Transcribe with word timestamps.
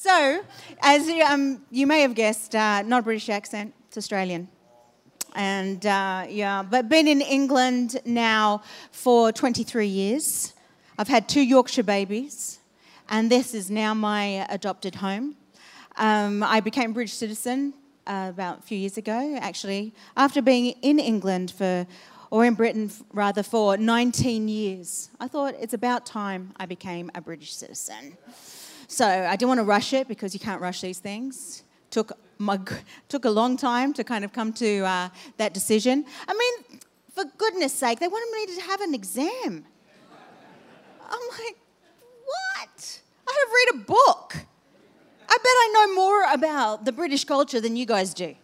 So, 0.00 0.44
as 0.80 1.08
you, 1.08 1.24
um, 1.24 1.60
you 1.72 1.84
may 1.84 2.02
have 2.02 2.14
guessed, 2.14 2.54
uh, 2.54 2.82
not 2.82 3.00
a 3.00 3.02
British 3.02 3.28
accent, 3.28 3.74
it's 3.88 3.98
Australian. 3.98 4.46
And 5.34 5.84
uh, 5.84 6.24
yeah, 6.28 6.62
but 6.62 6.88
been 6.88 7.08
in 7.08 7.20
England 7.20 8.00
now 8.04 8.62
for 8.92 9.32
23 9.32 9.88
years. 9.88 10.54
I've 10.98 11.08
had 11.08 11.28
two 11.28 11.40
Yorkshire 11.40 11.82
babies, 11.82 12.60
and 13.08 13.28
this 13.28 13.54
is 13.54 13.72
now 13.72 13.92
my 13.92 14.46
adopted 14.48 14.94
home. 14.94 15.34
Um, 15.96 16.44
I 16.44 16.60
became 16.60 16.92
a 16.92 16.94
British 16.94 17.14
citizen 17.14 17.74
uh, 18.06 18.28
about 18.30 18.60
a 18.60 18.62
few 18.62 18.78
years 18.78 18.98
ago, 18.98 19.36
actually, 19.40 19.92
after 20.16 20.40
being 20.40 20.76
in 20.80 21.00
England 21.00 21.50
for, 21.50 21.88
or 22.30 22.44
in 22.44 22.54
Britain 22.54 22.88
rather, 23.12 23.42
for 23.42 23.76
19 23.76 24.46
years. 24.46 25.10
I 25.18 25.26
thought 25.26 25.56
it's 25.58 25.74
about 25.74 26.06
time 26.06 26.52
I 26.56 26.66
became 26.66 27.10
a 27.16 27.20
British 27.20 27.52
citizen. 27.52 28.16
So 28.90 29.06
I 29.06 29.36
didn't 29.36 29.48
want 29.48 29.58
to 29.58 29.64
rush 29.64 29.92
it 29.92 30.08
because 30.08 30.32
you 30.32 30.40
can't 30.40 30.62
rush 30.62 30.80
these 30.80 30.98
things. 30.98 31.62
Took 31.90 32.12
my, 32.38 32.58
took 33.08 33.26
a 33.26 33.30
long 33.30 33.58
time 33.58 33.92
to 33.92 34.02
kind 34.02 34.24
of 34.24 34.32
come 34.32 34.50
to 34.54 34.80
uh, 34.80 35.10
that 35.36 35.52
decision. 35.52 36.06
I 36.26 36.32
mean, 36.32 36.80
for 37.12 37.24
goodness 37.36 37.74
sake, 37.74 38.00
they 38.00 38.08
wanted 38.08 38.34
me 38.34 38.56
to 38.56 38.62
have 38.62 38.80
an 38.80 38.94
exam. 38.94 39.66
I'm 41.10 41.20
like, 41.30 41.56
what? 42.24 43.00
I 43.28 43.44
have 43.44 43.52
read 43.54 43.82
a 43.82 43.84
book. 43.84 44.36
I 45.28 45.36
bet 45.36 45.46
I 45.46 45.70
know 45.74 45.94
more 45.94 46.32
about 46.32 46.86
the 46.86 46.92
British 46.92 47.24
culture 47.24 47.60
than 47.60 47.76
you 47.76 47.84
guys 47.84 48.14
do. 48.14 48.34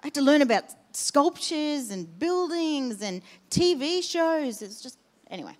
I 0.00 0.06
had 0.06 0.14
to 0.14 0.22
learn 0.22 0.40
about 0.40 0.64
sculptures 0.92 1.90
and 1.90 2.18
buildings 2.18 3.02
and 3.02 3.20
TV 3.50 4.02
shows. 4.02 4.62
It's 4.62 4.80
just, 4.80 4.98
anyway, 5.30 5.56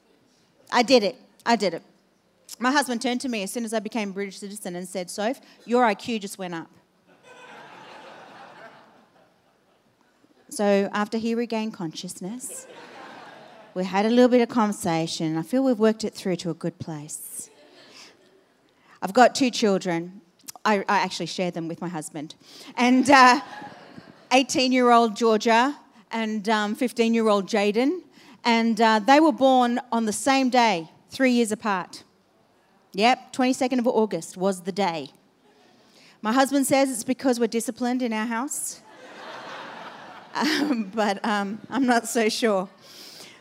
I 0.72 0.82
did 0.82 1.02
it. 1.02 1.16
I 1.44 1.56
did 1.56 1.74
it. 1.74 1.82
My 2.58 2.72
husband 2.72 3.02
turned 3.02 3.20
to 3.20 3.28
me 3.28 3.42
as 3.42 3.52
soon 3.52 3.64
as 3.64 3.74
I 3.74 3.80
became 3.80 4.12
British 4.12 4.38
citizen 4.38 4.76
and 4.76 4.88
said, 4.88 5.10
Soph, 5.10 5.40
your 5.66 5.84
IQ 5.84 6.20
just 6.20 6.38
went 6.38 6.54
up. 6.54 6.70
so 10.48 10.88
after 10.92 11.18
he 11.18 11.34
regained 11.34 11.74
consciousness, 11.74 12.66
we 13.74 13.84
had 13.84 14.06
a 14.06 14.08
little 14.08 14.30
bit 14.30 14.40
of 14.40 14.48
conversation. 14.48 15.36
I 15.36 15.42
feel 15.42 15.62
we've 15.62 15.78
worked 15.78 16.02
it 16.02 16.14
through 16.14 16.36
to 16.36 16.50
a 16.50 16.54
good 16.54 16.78
place. 16.78 17.50
I've 19.02 19.12
got 19.12 19.34
two 19.34 19.50
children. 19.50 20.22
I, 20.64 20.78
I 20.88 20.98
actually 21.00 21.26
share 21.26 21.50
them 21.50 21.68
with 21.68 21.82
my 21.82 21.88
husband. 21.88 22.36
And 22.76 23.08
18 24.32 24.70
uh, 24.70 24.72
year 24.72 24.90
old 24.90 25.14
Georgia 25.14 25.76
and 26.10 26.46
15 26.46 27.06
um, 27.06 27.14
year 27.14 27.28
old 27.28 27.46
Jaden. 27.46 28.00
And 28.44 28.80
uh, 28.80 29.00
they 29.00 29.20
were 29.20 29.32
born 29.32 29.78
on 29.92 30.06
the 30.06 30.12
same 30.12 30.48
day, 30.48 30.90
three 31.10 31.32
years 31.32 31.52
apart. 31.52 32.02
Yep, 32.96 33.34
22nd 33.34 33.78
of 33.78 33.86
August 33.86 34.38
was 34.38 34.62
the 34.62 34.72
day. 34.72 35.10
My 36.22 36.32
husband 36.32 36.66
says 36.66 36.90
it's 36.90 37.04
because 37.04 37.38
we're 37.38 37.46
disciplined 37.46 38.00
in 38.00 38.10
our 38.14 38.24
house. 38.24 38.80
um, 40.34 40.90
but 40.94 41.22
um, 41.22 41.60
I'm 41.68 41.84
not 41.84 42.08
so 42.08 42.30
sure. 42.30 42.70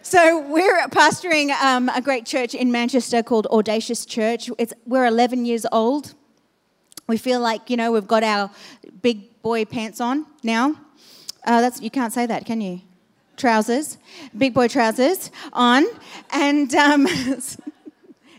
So 0.01 0.41
we're 0.41 0.85
pastoring 0.89 1.51
um, 1.51 1.87
a 1.87 2.01
great 2.01 2.25
church 2.25 2.53
in 2.53 2.69
Manchester 2.69 3.23
called 3.23 3.47
Audacious 3.47 4.05
Church. 4.05 4.49
It's, 4.57 4.73
we're 4.85 5.05
11 5.05 5.45
years 5.45 5.65
old. 5.71 6.15
We 7.07 7.15
feel 7.15 7.39
like 7.39 7.69
you 7.69 7.77
know 7.77 7.93
we've 7.93 8.05
got 8.05 8.23
our 8.23 8.51
big 9.01 9.41
boy 9.41 9.63
pants 9.63 10.01
on 10.01 10.25
now. 10.43 10.75
Uh, 11.45 11.61
that's 11.61 11.79
you 11.79 11.89
can't 11.89 12.11
say 12.11 12.25
that, 12.25 12.45
can 12.45 12.59
you? 12.59 12.81
Trousers, 13.37 13.99
big 14.37 14.53
boy 14.53 14.67
trousers 14.67 15.31
on, 15.53 15.85
and 16.31 16.75
um, 16.75 17.07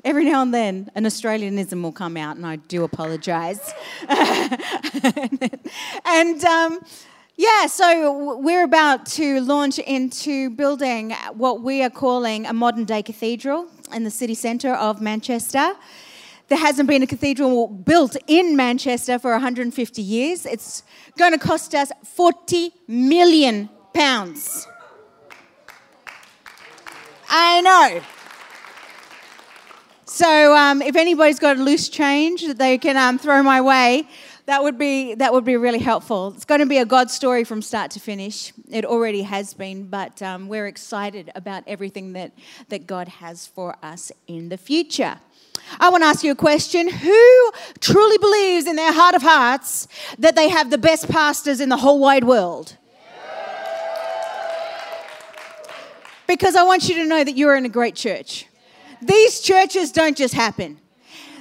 every 0.06 0.24
now 0.24 0.40
and 0.40 0.54
then 0.54 0.88
an 0.94 1.04
Australianism 1.04 1.82
will 1.82 1.92
come 1.92 2.16
out, 2.16 2.36
and 2.36 2.46
I 2.46 2.56
do 2.56 2.84
apologise. 2.84 3.72
and 6.06 6.44
um, 6.44 6.80
yeah, 7.34 7.66
so 7.66 8.38
we're 8.38 8.62
about 8.62 9.04
to 9.06 9.40
launch 9.40 9.80
into 9.80 10.50
building 10.50 11.10
what 11.34 11.60
we 11.60 11.82
are 11.82 11.90
calling 11.90 12.46
a 12.46 12.52
modern 12.52 12.84
day 12.84 13.02
cathedral 13.02 13.66
in 13.92 14.04
the 14.04 14.10
city 14.10 14.34
centre 14.34 14.74
of 14.74 15.00
Manchester. 15.00 15.72
There 16.48 16.58
hasn't 16.58 16.88
been 16.88 17.02
a 17.02 17.06
cathedral 17.08 17.66
built 17.66 18.16
in 18.28 18.54
Manchester 18.56 19.18
for 19.18 19.32
150 19.32 20.00
years. 20.00 20.46
It's 20.46 20.84
going 21.18 21.32
to 21.32 21.38
cost 21.38 21.74
us 21.74 21.90
40 22.04 22.70
million 22.86 23.68
pounds. 23.92 24.68
I 27.28 27.60
know. 27.60 28.15
So 30.16 30.56
um, 30.56 30.80
if 30.80 30.96
anybody's 30.96 31.38
got 31.38 31.58
a 31.58 31.62
loose 31.62 31.90
change 31.90 32.46
that 32.46 32.56
they 32.56 32.78
can 32.78 32.96
um, 32.96 33.18
throw 33.18 33.42
my 33.42 33.60
way, 33.60 34.08
that 34.46 34.62
would 34.62 34.78
be 34.78 35.14
that 35.16 35.30
would 35.30 35.44
be 35.44 35.58
really 35.58 35.78
helpful. 35.78 36.32
It's 36.34 36.46
going 36.46 36.60
to 36.60 36.66
be 36.66 36.78
a 36.78 36.86
God 36.86 37.10
story 37.10 37.44
from 37.44 37.60
start 37.60 37.90
to 37.90 38.00
finish. 38.00 38.54
It 38.70 38.86
already 38.86 39.24
has 39.24 39.52
been, 39.52 39.88
but 39.88 40.22
um, 40.22 40.48
we're 40.48 40.68
excited 40.68 41.30
about 41.34 41.64
everything 41.66 42.14
that 42.14 42.32
that 42.70 42.86
God 42.86 43.08
has 43.08 43.46
for 43.46 43.76
us 43.82 44.10
in 44.26 44.48
the 44.48 44.56
future. 44.56 45.18
I 45.78 45.90
want 45.90 46.02
to 46.02 46.06
ask 46.06 46.24
you 46.24 46.32
a 46.32 46.34
question. 46.34 46.88
Who 46.88 47.52
truly 47.80 48.16
believes 48.16 48.66
in 48.66 48.76
their 48.76 48.94
heart 48.94 49.14
of 49.14 49.20
hearts 49.20 49.86
that 50.18 50.34
they 50.34 50.48
have 50.48 50.70
the 50.70 50.78
best 50.78 51.10
pastors 51.10 51.60
in 51.60 51.68
the 51.68 51.76
whole 51.76 52.00
wide 52.00 52.24
world? 52.24 52.74
Because 56.26 56.56
I 56.56 56.62
want 56.62 56.88
you 56.88 56.94
to 56.94 57.04
know 57.04 57.22
that 57.22 57.36
you're 57.36 57.54
in 57.54 57.66
a 57.66 57.68
great 57.68 57.96
church. 57.96 58.46
These 59.02 59.40
churches 59.40 59.92
don't 59.92 60.16
just 60.16 60.34
happen 60.34 60.80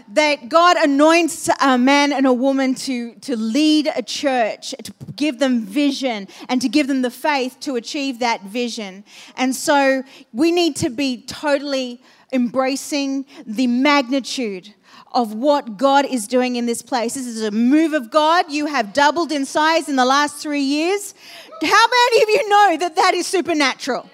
that 0.09 0.49
God 0.49 0.77
anoints 0.77 1.49
a 1.61 1.77
man 1.77 2.13
and 2.13 2.27
a 2.27 2.33
woman 2.33 2.75
to, 2.75 3.15
to 3.15 3.35
lead 3.35 3.91
a 3.95 4.03
church, 4.03 4.75
to 4.83 4.93
give 5.15 5.39
them 5.39 5.61
vision, 5.61 6.27
and 6.47 6.61
to 6.61 6.69
give 6.69 6.87
them 6.87 7.01
the 7.01 7.09
faith 7.09 7.59
to 7.61 7.75
achieve 7.75 8.19
that 8.19 8.43
vision. 8.43 9.03
And 9.35 9.55
so 9.55 10.03
we 10.31 10.51
need 10.51 10.75
to 10.77 10.89
be 10.89 11.23
totally 11.23 12.01
embracing 12.31 13.25
the 13.45 13.67
magnitude 13.67 14.73
of 15.11 15.33
what 15.33 15.77
God 15.77 16.05
is 16.05 16.27
doing 16.27 16.57
in 16.57 16.65
this 16.65 16.81
place. 16.81 17.15
This 17.15 17.25
is 17.25 17.41
a 17.41 17.51
move 17.51 17.93
of 17.93 18.11
God. 18.11 18.51
You 18.51 18.67
have 18.67 18.93
doubled 18.93 19.31
in 19.31 19.45
size 19.45 19.89
in 19.89 19.95
the 19.95 20.05
last 20.05 20.35
three 20.35 20.61
years. 20.61 21.15
How 21.63 21.87
many 21.87 22.23
of 22.23 22.29
you 22.29 22.49
know 22.49 22.77
that 22.77 22.95
that 22.97 23.13
is 23.13 23.25
supernatural? 23.25 24.09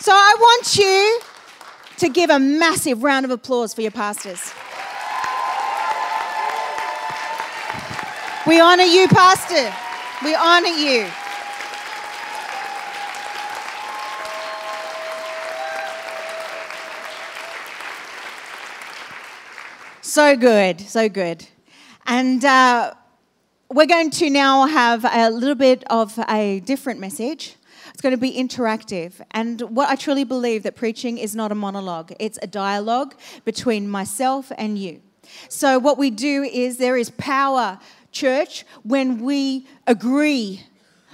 So 0.00 0.12
I 0.12 0.36
want 0.38 0.76
you 0.76 1.20
to 1.98 2.08
give 2.08 2.30
a 2.30 2.38
massive 2.38 3.02
round 3.02 3.24
of 3.24 3.30
applause 3.30 3.74
for 3.74 3.82
your 3.82 3.90
pastors. 3.90 4.52
We 8.46 8.60
honor 8.60 8.84
you, 8.84 9.08
Pastor. 9.08 9.74
We 10.24 10.34
honor 10.34 10.68
you. 10.68 11.06
So 20.00 20.36
good, 20.36 20.80
so 20.80 21.08
good. 21.08 21.46
And 22.06 22.44
uh, 22.44 22.94
we're 23.70 23.86
going 23.86 24.10
to 24.12 24.30
now 24.30 24.66
have 24.66 25.04
a 25.04 25.30
little 25.30 25.54
bit 25.54 25.84
of 25.90 26.18
a 26.28 26.60
different 26.60 27.00
message. 27.00 27.56
It's 27.98 28.02
going 28.04 28.12
to 28.12 28.16
be 28.16 28.34
interactive. 28.34 29.20
And 29.32 29.60
what 29.62 29.88
I 29.88 29.96
truly 29.96 30.22
believe 30.22 30.62
that 30.62 30.76
preaching 30.76 31.18
is 31.18 31.34
not 31.34 31.50
a 31.50 31.56
monologue, 31.56 32.12
it's 32.20 32.38
a 32.40 32.46
dialogue 32.46 33.16
between 33.44 33.88
myself 33.88 34.52
and 34.56 34.78
you. 34.78 35.00
So, 35.48 35.80
what 35.80 35.98
we 35.98 36.10
do 36.10 36.44
is 36.44 36.76
there 36.76 36.96
is 36.96 37.10
power, 37.10 37.80
church, 38.12 38.64
when 38.84 39.20
we 39.20 39.66
agree 39.84 40.62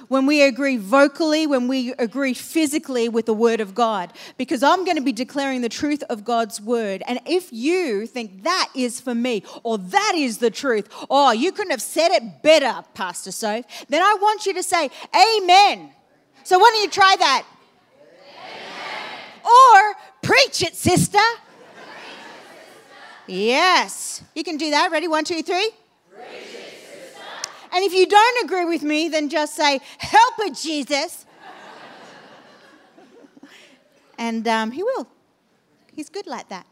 when 0.09 0.27
we 0.27 0.43
agree 0.43 0.77
vocally, 0.77 1.47
when 1.47 1.69
we 1.69 1.95
agree 1.95 2.35
physically 2.35 3.09
with 3.09 3.25
the 3.25 3.33
Word 3.33 3.61
of 3.61 3.75
God. 3.75 4.13
Because 4.37 4.63
I'm 4.63 4.85
going 4.85 4.99
to 4.99 5.03
be 5.03 5.13
declaring 5.13 5.63
the 5.63 5.71
truth 5.71 6.03
of 6.11 6.23
God's 6.23 6.61
Word. 6.61 7.03
And 7.07 7.19
if 7.25 7.51
you 7.51 8.07
think 8.07 8.43
that 8.43 8.69
is 8.77 9.01
for 9.01 9.15
me, 9.15 9.43
or 9.63 9.79
that 9.79 10.13
is 10.15 10.37
the 10.37 10.51
truth, 10.51 10.91
or 11.09 11.35
you 11.35 11.51
couldn't 11.51 11.71
have 11.71 11.81
said 11.81 12.11
it 12.11 12.43
better, 12.43 12.85
Pastor 12.93 13.33
Soph, 13.33 13.65
then 13.89 14.03
I 14.03 14.19
want 14.21 14.45
you 14.45 14.53
to 14.53 14.63
say, 14.63 14.91
Amen. 15.17 15.95
So 16.45 16.59
why 16.59 16.71
don't 16.73 16.83
you 16.83 16.91
try 16.91 17.17
that? 17.19 17.47
Amen. 19.43 19.45
Or 19.45 19.95
preach 20.23 20.63
it, 20.63 20.77
sister. 20.77 21.19
Yes. 23.27 24.23
You 24.35 24.45
can 24.45 24.59
do 24.59 24.71
that. 24.71 24.91
Ready? 24.93 25.09
One, 25.09 25.25
two, 25.25 25.43
three. 25.43 25.71
and 27.73 27.83
if 27.85 27.95
you 27.95 28.07
don't 28.07 28.45
agree 28.45 28.67
with 28.67 28.83
me, 28.83 29.09
then 29.09 29.31
just 29.31 29.57
say, 29.57 29.81
Help 29.99 30.35
it, 30.41 30.55
Jesus. 30.55 31.25
and 34.19 34.47
um, 34.47 34.71
He 34.71 34.83
will. 34.83 35.09
He's 35.95 36.11
good 36.11 36.27
like 36.27 36.51
that. 36.51 36.67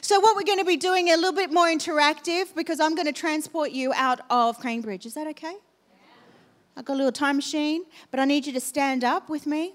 So, 0.00 0.20
what 0.20 0.36
we're 0.36 0.44
going 0.44 0.58
to 0.58 0.64
be 0.64 0.76
doing 0.76 1.10
a 1.10 1.16
little 1.16 1.32
bit 1.32 1.52
more 1.52 1.66
interactive 1.66 2.54
because 2.54 2.80
I'm 2.80 2.94
going 2.94 3.06
to 3.06 3.12
transport 3.12 3.72
you 3.72 3.92
out 3.94 4.20
of 4.30 4.60
Cambridge. 4.62 5.04
Is 5.04 5.14
that 5.14 5.26
okay? 5.28 5.56
I've 6.76 6.84
got 6.84 6.94
a 6.94 6.96
little 6.96 7.12
time 7.12 7.36
machine, 7.36 7.84
but 8.10 8.20
I 8.20 8.26
need 8.26 8.46
you 8.46 8.52
to 8.52 8.60
stand 8.60 9.02
up 9.02 9.30
with 9.30 9.46
me. 9.46 9.74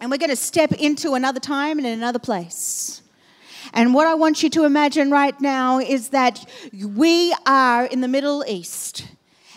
And 0.00 0.10
we're 0.10 0.16
going 0.16 0.30
to 0.30 0.36
step 0.36 0.72
into 0.72 1.14
another 1.14 1.40
time 1.40 1.78
and 1.78 1.86
in 1.86 1.92
another 1.92 2.18
place. 2.18 3.02
And 3.74 3.92
what 3.92 4.06
I 4.06 4.14
want 4.14 4.42
you 4.42 4.48
to 4.50 4.64
imagine 4.64 5.10
right 5.10 5.38
now 5.40 5.78
is 5.78 6.10
that 6.10 6.48
we 6.72 7.34
are 7.44 7.84
in 7.84 8.00
the 8.00 8.08
Middle 8.08 8.42
East 8.46 9.06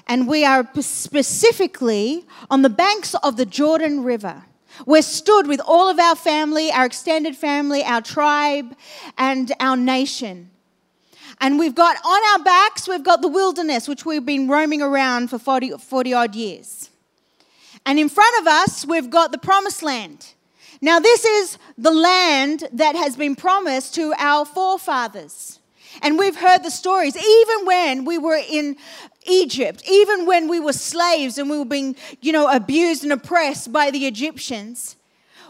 and 0.08 0.28
we 0.28 0.44
are 0.44 0.68
specifically 0.82 2.26
on 2.50 2.64
the 2.64 2.70
banks 2.70 3.16
of 3.24 3.38
the 3.38 3.46
Jordan 3.46 4.04
River. 4.04 4.44
We're 4.86 5.04
stood 5.04 5.48
with 5.48 5.62
all 5.66 5.90
of 5.90 6.00
our 6.00 6.16
family, 6.16 6.72
our 6.72 6.86
extended 6.86 7.36
family, 7.36 7.84
our 7.84 8.02
tribe, 8.02 8.76
and 9.18 9.52
our 9.60 9.78
nation. 9.78 10.50
And 11.42 11.58
we've 11.58 11.76
got 11.76 11.96
on 12.04 12.22
our 12.34 12.44
backs, 12.44 12.88
we've 12.88 13.04
got 13.04 13.22
the 13.22 13.28
wilderness, 13.28 13.88
which 13.88 14.06
we've 14.06 14.26
been 14.26 14.48
roaming 14.48 14.82
around 14.82 15.30
for 15.30 15.40
40, 15.40 15.72
40 15.72 16.14
odd 16.14 16.36
years. 16.36 16.90
And 17.86 17.98
in 17.98 18.10
front 18.10 18.40
of 18.42 18.48
us, 18.48 18.86
we've 18.86 19.10
got 19.10 19.32
the 19.32 19.38
promised 19.38 19.82
land. 19.82 20.34
Now, 20.82 21.00
this 21.00 21.26
is 21.26 21.58
the 21.78 21.92
land 21.92 22.66
that 22.74 22.96
has 22.96 23.16
been 23.16 23.36
promised 23.36 23.96
to 23.96 24.14
our 24.18 24.46
forefathers. 24.46 25.60
And 26.02 26.18
we've 26.18 26.36
heard 26.36 26.64
the 26.64 26.72
stories, 26.72 27.18
even 27.18 27.66
when 27.66 28.06
we 28.06 28.18
were 28.18 28.40
in 28.50 28.78
Egypt, 29.26 29.84
even 29.90 30.26
when 30.26 30.48
we 30.48 30.60
were 30.60 30.74
slaves 30.74 31.38
and 31.38 31.50
we 31.50 31.58
were 31.58 31.66
being, 31.66 31.96
you 32.22 32.32
know, 32.32 32.50
abused 32.50 33.04
and 33.04 33.12
oppressed 33.12 33.74
by 33.74 33.92
the 33.92 34.06
Egyptians. 34.08 34.96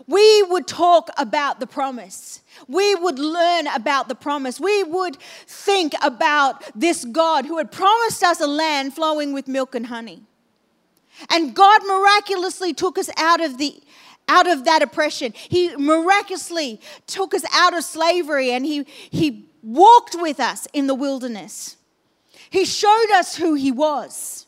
We 0.07 0.43
would 0.43 0.65
talk 0.65 1.09
about 1.17 1.59
the 1.59 1.67
promise. 1.67 2.41
We 2.67 2.95
would 2.95 3.19
learn 3.19 3.67
about 3.67 4.07
the 4.07 4.15
promise. 4.15 4.59
We 4.59 4.83
would 4.83 5.17
think 5.47 5.93
about 6.01 6.63
this 6.75 7.05
God 7.05 7.45
who 7.45 7.57
had 7.57 7.71
promised 7.71 8.23
us 8.23 8.41
a 8.41 8.47
land 8.47 8.93
flowing 8.93 9.33
with 9.33 9.47
milk 9.47 9.75
and 9.75 9.87
honey. 9.87 10.23
And 11.29 11.53
God 11.55 11.81
miraculously 11.85 12.73
took 12.73 12.97
us 12.97 13.09
out 13.17 13.41
of 13.41 13.57
the 13.57 13.81
out 14.27 14.47
of 14.47 14.65
that 14.65 14.83
oppression. 14.83 15.33
He 15.35 15.75
miraculously 15.75 16.79
took 17.07 17.33
us 17.33 17.43
out 17.51 17.75
of 17.75 17.83
slavery 17.83 18.51
and 18.51 18.63
he, 18.63 18.85
he 19.09 19.49
walked 19.63 20.15
with 20.19 20.39
us 20.39 20.67
in 20.71 20.85
the 20.85 20.93
wilderness. 20.93 21.77
He 22.49 22.65
showed 22.65 23.11
us 23.13 23.35
who 23.35 23.53
He 23.53 23.71
was. 23.71 24.45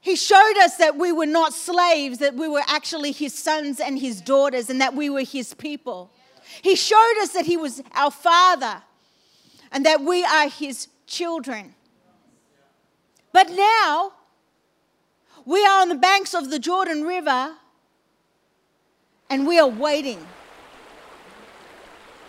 He 0.00 0.16
showed 0.16 0.58
us 0.58 0.76
that 0.76 0.96
we 0.96 1.12
were 1.12 1.26
not 1.26 1.54
slaves, 1.54 2.18
that 2.18 2.34
we 2.34 2.48
were 2.48 2.62
actually 2.66 3.12
His 3.12 3.34
sons 3.34 3.80
and 3.80 3.98
His 3.98 4.20
daughters, 4.20 4.70
and 4.70 4.80
that 4.80 4.94
we 4.94 5.10
were 5.10 5.24
His 5.24 5.54
people. 5.54 6.10
He 6.62 6.76
showed 6.76 7.14
us 7.20 7.30
that 7.30 7.46
He 7.46 7.56
was 7.56 7.82
our 7.92 8.10
Father 8.10 8.82
and 9.72 9.84
that 9.84 10.00
we 10.00 10.24
are 10.24 10.48
His 10.48 10.88
children. 11.06 11.74
But 13.32 13.50
now, 13.50 14.12
we 15.44 15.64
are 15.64 15.82
on 15.82 15.88
the 15.88 15.96
banks 15.96 16.34
of 16.34 16.50
the 16.50 16.58
Jordan 16.58 17.02
River 17.02 17.54
and 19.28 19.46
we 19.46 19.58
are 19.58 19.68
waiting. 19.68 20.24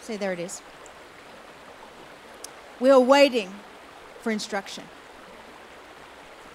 See, 0.02 0.18
there 0.18 0.34
it 0.34 0.40
is. 0.40 0.62
We 2.80 2.90
are 2.90 3.00
waiting 3.00 3.54
for 4.22 4.32
instruction. 4.32 4.84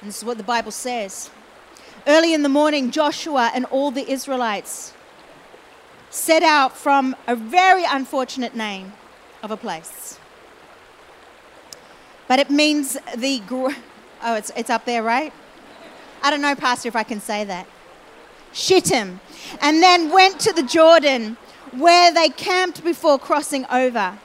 And 0.00 0.08
this 0.08 0.18
is 0.18 0.24
what 0.24 0.38
the 0.38 0.44
Bible 0.44 0.72
says. 0.72 1.30
Early 2.06 2.34
in 2.34 2.42
the 2.42 2.48
morning, 2.48 2.90
Joshua 2.90 3.50
and 3.54 3.64
all 3.66 3.90
the 3.90 4.10
Israelites 4.10 4.92
set 6.10 6.42
out 6.42 6.76
from 6.76 7.16
a 7.26 7.34
very 7.34 7.84
unfortunate 7.84 8.54
name 8.54 8.92
of 9.42 9.50
a 9.50 9.56
place. 9.56 10.18
But 12.28 12.38
it 12.38 12.50
means 12.50 12.96
the. 13.16 13.42
Oh, 14.22 14.34
it's, 14.34 14.52
it's 14.54 14.70
up 14.70 14.84
there, 14.84 15.02
right? 15.02 15.32
I 16.22 16.30
don't 16.30 16.42
know, 16.42 16.54
Pastor, 16.54 16.88
if 16.88 16.96
I 16.96 17.02
can 17.02 17.20
say 17.20 17.44
that. 17.44 17.66
Shittim. 18.52 19.20
And 19.60 19.82
then 19.82 20.10
went 20.10 20.38
to 20.40 20.52
the 20.52 20.62
Jordan 20.62 21.36
where 21.72 22.12
they 22.12 22.28
camped 22.28 22.84
before 22.84 23.18
crossing 23.18 23.64
over. 23.66 24.18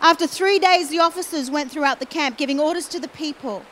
After 0.00 0.26
three 0.26 0.58
days, 0.58 0.88
the 0.88 1.00
officers 1.00 1.50
went 1.50 1.70
throughout 1.70 2.00
the 2.00 2.06
camp, 2.06 2.36
giving 2.38 2.60
orders 2.60 2.88
to 2.88 3.00
the 3.00 3.08
people. 3.08 3.64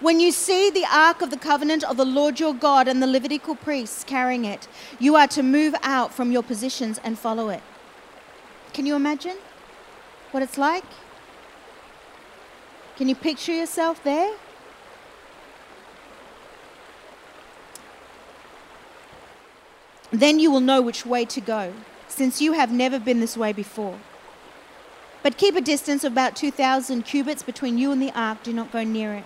When 0.00 0.20
you 0.20 0.32
see 0.32 0.70
the 0.70 0.84
ark 0.90 1.22
of 1.22 1.30
the 1.30 1.36
covenant 1.36 1.84
of 1.84 1.96
the 1.96 2.04
Lord 2.04 2.40
your 2.40 2.52
God 2.52 2.88
and 2.88 3.02
the 3.02 3.06
Levitical 3.06 3.54
priests 3.54 4.04
carrying 4.04 4.44
it, 4.44 4.68
you 4.98 5.16
are 5.16 5.28
to 5.28 5.42
move 5.42 5.74
out 5.82 6.12
from 6.12 6.32
your 6.32 6.42
positions 6.42 7.00
and 7.04 7.18
follow 7.18 7.48
it. 7.48 7.62
Can 8.72 8.86
you 8.86 8.96
imagine 8.96 9.36
what 10.32 10.42
it's 10.42 10.58
like? 10.58 10.84
Can 12.96 13.08
you 13.08 13.14
picture 13.14 13.52
yourself 13.52 14.02
there? 14.02 14.34
Then 20.10 20.38
you 20.38 20.50
will 20.50 20.60
know 20.60 20.80
which 20.80 21.06
way 21.06 21.24
to 21.24 21.40
go, 21.40 21.72
since 22.08 22.40
you 22.40 22.52
have 22.52 22.70
never 22.70 22.98
been 22.98 23.20
this 23.20 23.36
way 23.36 23.52
before. 23.52 23.98
But 25.22 25.38
keep 25.38 25.56
a 25.56 25.60
distance 25.60 26.04
of 26.04 26.12
about 26.12 26.36
2,000 26.36 27.02
cubits 27.04 27.42
between 27.42 27.78
you 27.78 27.90
and 27.90 28.02
the 28.02 28.12
ark. 28.12 28.42
Do 28.42 28.52
not 28.52 28.70
go 28.70 28.84
near 28.84 29.14
it. 29.14 29.24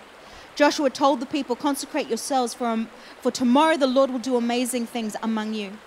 Joshua 0.59 0.91
told 0.91 1.21
the 1.21 1.27
people, 1.27 1.55
Consecrate 1.55 2.09
yourselves, 2.09 2.53
for, 2.53 2.67
um, 2.67 2.89
for 3.21 3.31
tomorrow 3.31 3.77
the 3.77 3.87
Lord 3.87 4.11
will 4.11 4.19
do 4.19 4.35
amazing 4.35 4.87
things 4.87 5.15
among 5.23 5.55
you. 5.55 5.79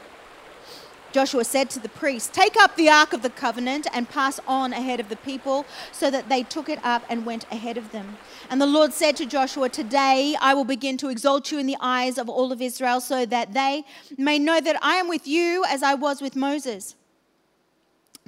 Joshua 1.12 1.44
said 1.44 1.69
to 1.71 1.79
the 1.79 1.89
priests, 1.89 2.29
Take 2.31 2.56
up 2.56 2.77
the 2.77 2.88
ark 2.88 3.12
of 3.12 3.21
the 3.21 3.29
covenant 3.29 3.85
and 3.91 4.07
pass 4.07 4.39
on 4.47 4.71
ahead 4.71 5.01
of 5.01 5.09
the 5.09 5.18
people, 5.18 5.65
so 5.91 6.09
that 6.09 6.29
they 6.29 6.44
took 6.44 6.69
it 6.69 6.79
up 6.85 7.03
and 7.09 7.25
went 7.25 7.44
ahead 7.51 7.77
of 7.77 7.91
them. 7.91 8.18
And 8.50 8.62
the 8.62 8.65
Lord 8.65 8.94
said 8.94 9.18
to 9.18 9.25
Joshua, 9.25 9.68
Today 9.68 10.38
I 10.39 10.53
will 10.53 10.63
begin 10.63 10.95
to 11.00 11.09
exalt 11.09 11.51
you 11.51 11.59
in 11.59 11.68
the 11.68 11.75
eyes 11.81 12.18
of 12.18 12.29
all 12.29 12.53
of 12.53 12.62
Israel, 12.62 13.01
so 13.01 13.25
that 13.25 13.53
they 13.53 13.83
may 14.18 14.39
know 14.39 14.62
that 14.62 14.77
I 14.81 14.95
am 14.95 15.09
with 15.09 15.27
you 15.27 15.65
as 15.68 15.83
I 15.83 15.95
was 15.95 16.21
with 16.21 16.38
Moses. 16.38 16.95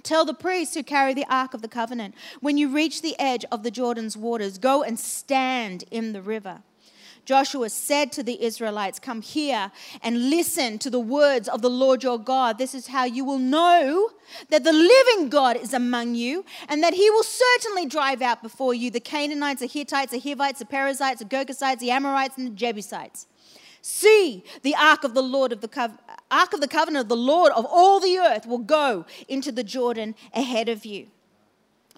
Tell 0.03 0.25
the 0.25 0.33
priests 0.33 0.75
who 0.75 0.83
carry 0.83 1.13
the 1.13 1.25
Ark 1.29 1.53
of 1.53 1.61
the 1.61 1.67
Covenant, 1.67 2.13
when 2.41 2.57
you 2.57 2.67
reach 2.67 3.01
the 3.01 3.17
edge 3.17 3.45
of 3.51 3.63
the 3.63 3.71
Jordan's 3.71 4.17
waters, 4.17 4.57
go 4.57 4.83
and 4.83 4.99
stand 4.99 5.85
in 5.91 6.11
the 6.11 6.21
river. 6.21 6.61
Joshua 7.25 7.69
said 7.69 8.11
to 8.13 8.23
the 8.23 8.43
Israelites, 8.43 8.99
Come 8.99 9.21
here 9.21 9.71
and 10.01 10.29
listen 10.29 10.77
to 10.79 10.89
the 10.89 10.99
words 10.99 11.47
of 11.47 11.61
the 11.61 11.69
Lord 11.69 12.03
your 12.03 12.19
God. 12.19 12.57
This 12.57 12.75
is 12.75 12.87
how 12.87 13.05
you 13.05 13.23
will 13.23 13.39
know 13.39 14.09
that 14.49 14.65
the 14.65 14.73
living 14.73 15.29
God 15.29 15.55
is 15.55 15.73
among 15.73 16.15
you, 16.15 16.43
and 16.67 16.83
that 16.83 16.93
he 16.93 17.09
will 17.09 17.23
certainly 17.23 17.85
drive 17.85 18.21
out 18.21 18.43
before 18.43 18.73
you 18.73 18.91
the 18.91 18.99
Canaanites, 18.99 19.61
the 19.61 19.67
Hittites, 19.67 20.11
the 20.11 20.19
Hivites, 20.19 20.59
the 20.59 20.65
Perizzites, 20.65 21.19
the 21.19 21.25
Girgashites, 21.25 21.79
the 21.79 21.91
Amorites, 21.91 22.37
and 22.37 22.47
the 22.47 22.51
Jebusites. 22.51 23.27
See, 23.85 24.45
the 24.61 24.75
ark 24.75 25.03
of 25.03 25.13
the 25.13 25.21
Lord 25.21 25.51
of 25.51 25.59
the 25.59 25.67
co- 25.67 25.91
ark 26.31 26.53
of 26.53 26.61
the 26.61 26.69
covenant 26.69 27.03
of 27.03 27.09
the 27.09 27.17
Lord 27.17 27.51
of 27.51 27.65
all 27.65 27.99
the 27.99 28.17
earth 28.17 28.47
will 28.47 28.57
go 28.57 29.05
into 29.27 29.51
the 29.51 29.63
Jordan 29.63 30.15
ahead 30.33 30.69
of 30.69 30.85
you. 30.85 31.07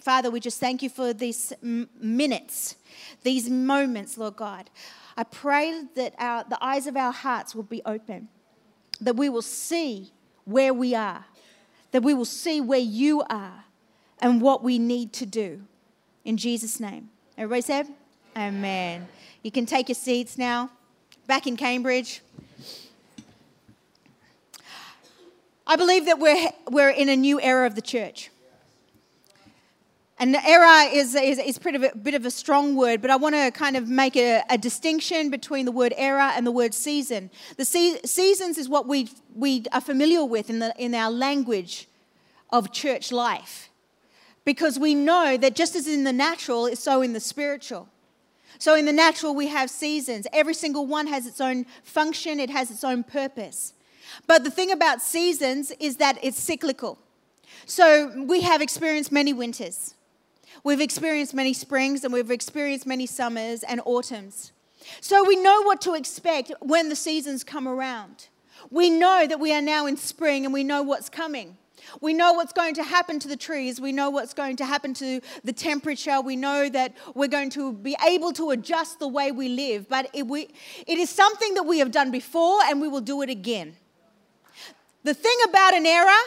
Father, 0.01 0.31
we 0.31 0.39
just 0.39 0.59
thank 0.59 0.81
you 0.81 0.89
for 0.89 1.13
these 1.13 1.53
minutes, 1.61 2.75
these 3.21 3.51
moments, 3.51 4.17
Lord 4.17 4.35
God. 4.35 4.71
I 5.15 5.25
pray 5.25 5.83
that 5.95 6.15
our, 6.17 6.43
the 6.43 6.57
eyes 6.59 6.87
of 6.87 6.97
our 6.97 7.11
hearts 7.11 7.53
will 7.53 7.63
be 7.63 7.83
open, 7.85 8.29
that 8.99 9.15
we 9.15 9.29
will 9.29 9.43
see 9.43 10.11
where 10.43 10.73
we 10.73 10.95
are, 10.95 11.25
that 11.91 12.01
we 12.01 12.15
will 12.15 12.25
see 12.25 12.61
where 12.61 12.79
you 12.79 13.21
are 13.29 13.65
and 14.19 14.41
what 14.41 14.63
we 14.63 14.79
need 14.79 15.13
to 15.13 15.27
do. 15.27 15.61
In 16.23 16.35
Jesus' 16.35 16.79
name. 16.79 17.11
Everybody 17.37 17.61
said, 17.61 17.87
Amen. 18.35 19.07
You 19.43 19.51
can 19.51 19.67
take 19.67 19.87
your 19.87 19.95
seats 19.95 20.35
now 20.35 20.71
back 21.27 21.47
in 21.47 21.57
Cambridge. 21.57 22.21
I 25.67 25.75
believe 25.75 26.05
that 26.05 26.19
we're, 26.19 26.49
we're 26.69 26.89
in 26.89 27.09
a 27.09 27.15
new 27.15 27.41
era 27.41 27.65
of 27.65 27.75
the 27.75 27.81
church. 27.81 28.29
And 30.17 30.33
the 30.33 30.47
era 30.47 30.83
is, 30.83 31.13
is, 31.15 31.39
is 31.39 31.57
pretty 31.57 31.85
a 31.85 31.95
bit 31.95 32.13
of 32.13 32.25
a 32.25 32.31
strong 32.31 32.75
word, 32.75 33.01
but 33.01 33.11
I 33.11 33.17
want 33.17 33.35
to 33.35 33.51
kind 33.51 33.75
of 33.75 33.89
make 33.89 34.15
a, 34.15 34.43
a, 34.49 34.57
distinction 34.57 35.29
between 35.29 35.65
the 35.65 35.73
word 35.73 35.93
era 35.97 36.31
and 36.35 36.47
the 36.47 36.51
word 36.51 36.73
season. 36.73 37.29
The 37.57 37.65
se- 37.65 37.99
seasons 38.05 38.57
is 38.57 38.69
what 38.69 38.87
we, 38.87 39.09
we 39.35 39.65
are 39.73 39.81
familiar 39.81 40.23
with 40.23 40.49
in, 40.49 40.59
the, 40.59 40.73
in 40.77 40.95
our 40.95 41.11
language 41.11 41.89
of 42.49 42.71
church 42.71 43.11
life. 43.11 43.69
Because 44.45 44.79
we 44.79 44.95
know 44.95 45.35
that 45.35 45.53
just 45.53 45.75
as 45.75 45.85
in 45.85 46.05
the 46.05 46.13
natural, 46.13 46.65
is 46.67 46.79
so 46.79 47.01
in 47.01 47.11
the 47.11 47.19
spiritual. 47.19 47.89
So, 48.59 48.75
in 48.75 48.85
the 48.85 48.93
natural, 48.93 49.35
we 49.35 49.47
have 49.47 49.69
seasons. 49.69 50.27
Every 50.31 50.53
single 50.53 50.85
one 50.85 51.07
has 51.07 51.25
its 51.27 51.41
own 51.41 51.65
function, 51.83 52.39
it 52.39 52.49
has 52.49 52.71
its 52.71 52.83
own 52.83 53.03
purpose. 53.03 53.73
But 54.27 54.43
the 54.43 54.51
thing 54.51 54.71
about 54.71 55.01
seasons 55.01 55.71
is 55.79 55.97
that 55.97 56.17
it's 56.23 56.39
cyclical. 56.39 56.99
So, 57.65 58.11
we 58.25 58.41
have 58.41 58.61
experienced 58.61 59.11
many 59.11 59.33
winters, 59.33 59.95
we've 60.63 60.81
experienced 60.81 61.33
many 61.33 61.53
springs, 61.53 62.03
and 62.03 62.13
we've 62.13 62.31
experienced 62.31 62.85
many 62.85 63.05
summers 63.05 63.63
and 63.63 63.81
autumns. 63.85 64.51
So, 65.01 65.23
we 65.23 65.35
know 65.35 65.63
what 65.63 65.81
to 65.81 65.93
expect 65.93 66.51
when 66.59 66.89
the 66.89 66.95
seasons 66.95 67.43
come 67.43 67.67
around. 67.67 68.27
We 68.71 68.89
know 68.89 69.27
that 69.27 69.39
we 69.39 69.53
are 69.53 69.61
now 69.61 69.85
in 69.85 69.97
spring 69.97 70.45
and 70.45 70.53
we 70.53 70.63
know 70.63 70.81
what's 70.81 71.09
coming. 71.09 71.57
We 72.01 72.13
know 72.13 72.33
what's 72.33 72.53
going 72.53 72.75
to 72.75 72.83
happen 72.83 73.19
to 73.19 73.27
the 73.27 73.35
trees. 73.35 73.79
We 73.79 73.91
know 73.91 74.09
what's 74.09 74.33
going 74.33 74.55
to 74.57 74.65
happen 74.65 74.93
to 74.95 75.21
the 75.43 75.53
temperature. 75.53 76.21
We 76.21 76.35
know 76.35 76.69
that 76.69 76.93
we're 77.13 77.27
going 77.27 77.49
to 77.51 77.73
be 77.73 77.95
able 78.05 78.33
to 78.33 78.51
adjust 78.51 78.99
the 78.99 79.07
way 79.07 79.31
we 79.31 79.49
live. 79.49 79.87
But 79.89 80.09
it, 80.13 80.27
we, 80.27 80.49
it 80.87 80.97
is 80.97 81.09
something 81.09 81.53
that 81.55 81.63
we 81.63 81.79
have 81.79 81.91
done 81.91 82.11
before 82.11 82.59
and 82.65 82.81
we 82.81 82.87
will 82.87 83.01
do 83.01 83.21
it 83.21 83.29
again. 83.29 83.75
The 85.03 85.13
thing 85.13 85.37
about 85.47 85.73
an 85.73 85.85
era 85.85 86.17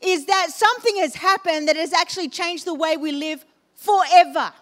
is 0.00 0.26
that 0.26 0.48
something 0.50 0.96
has 0.96 1.14
happened 1.14 1.68
that 1.68 1.76
has 1.76 1.92
actually 1.92 2.28
changed 2.28 2.64
the 2.64 2.74
way 2.74 2.96
we 2.96 3.12
live 3.12 3.44
forever. 3.74 4.52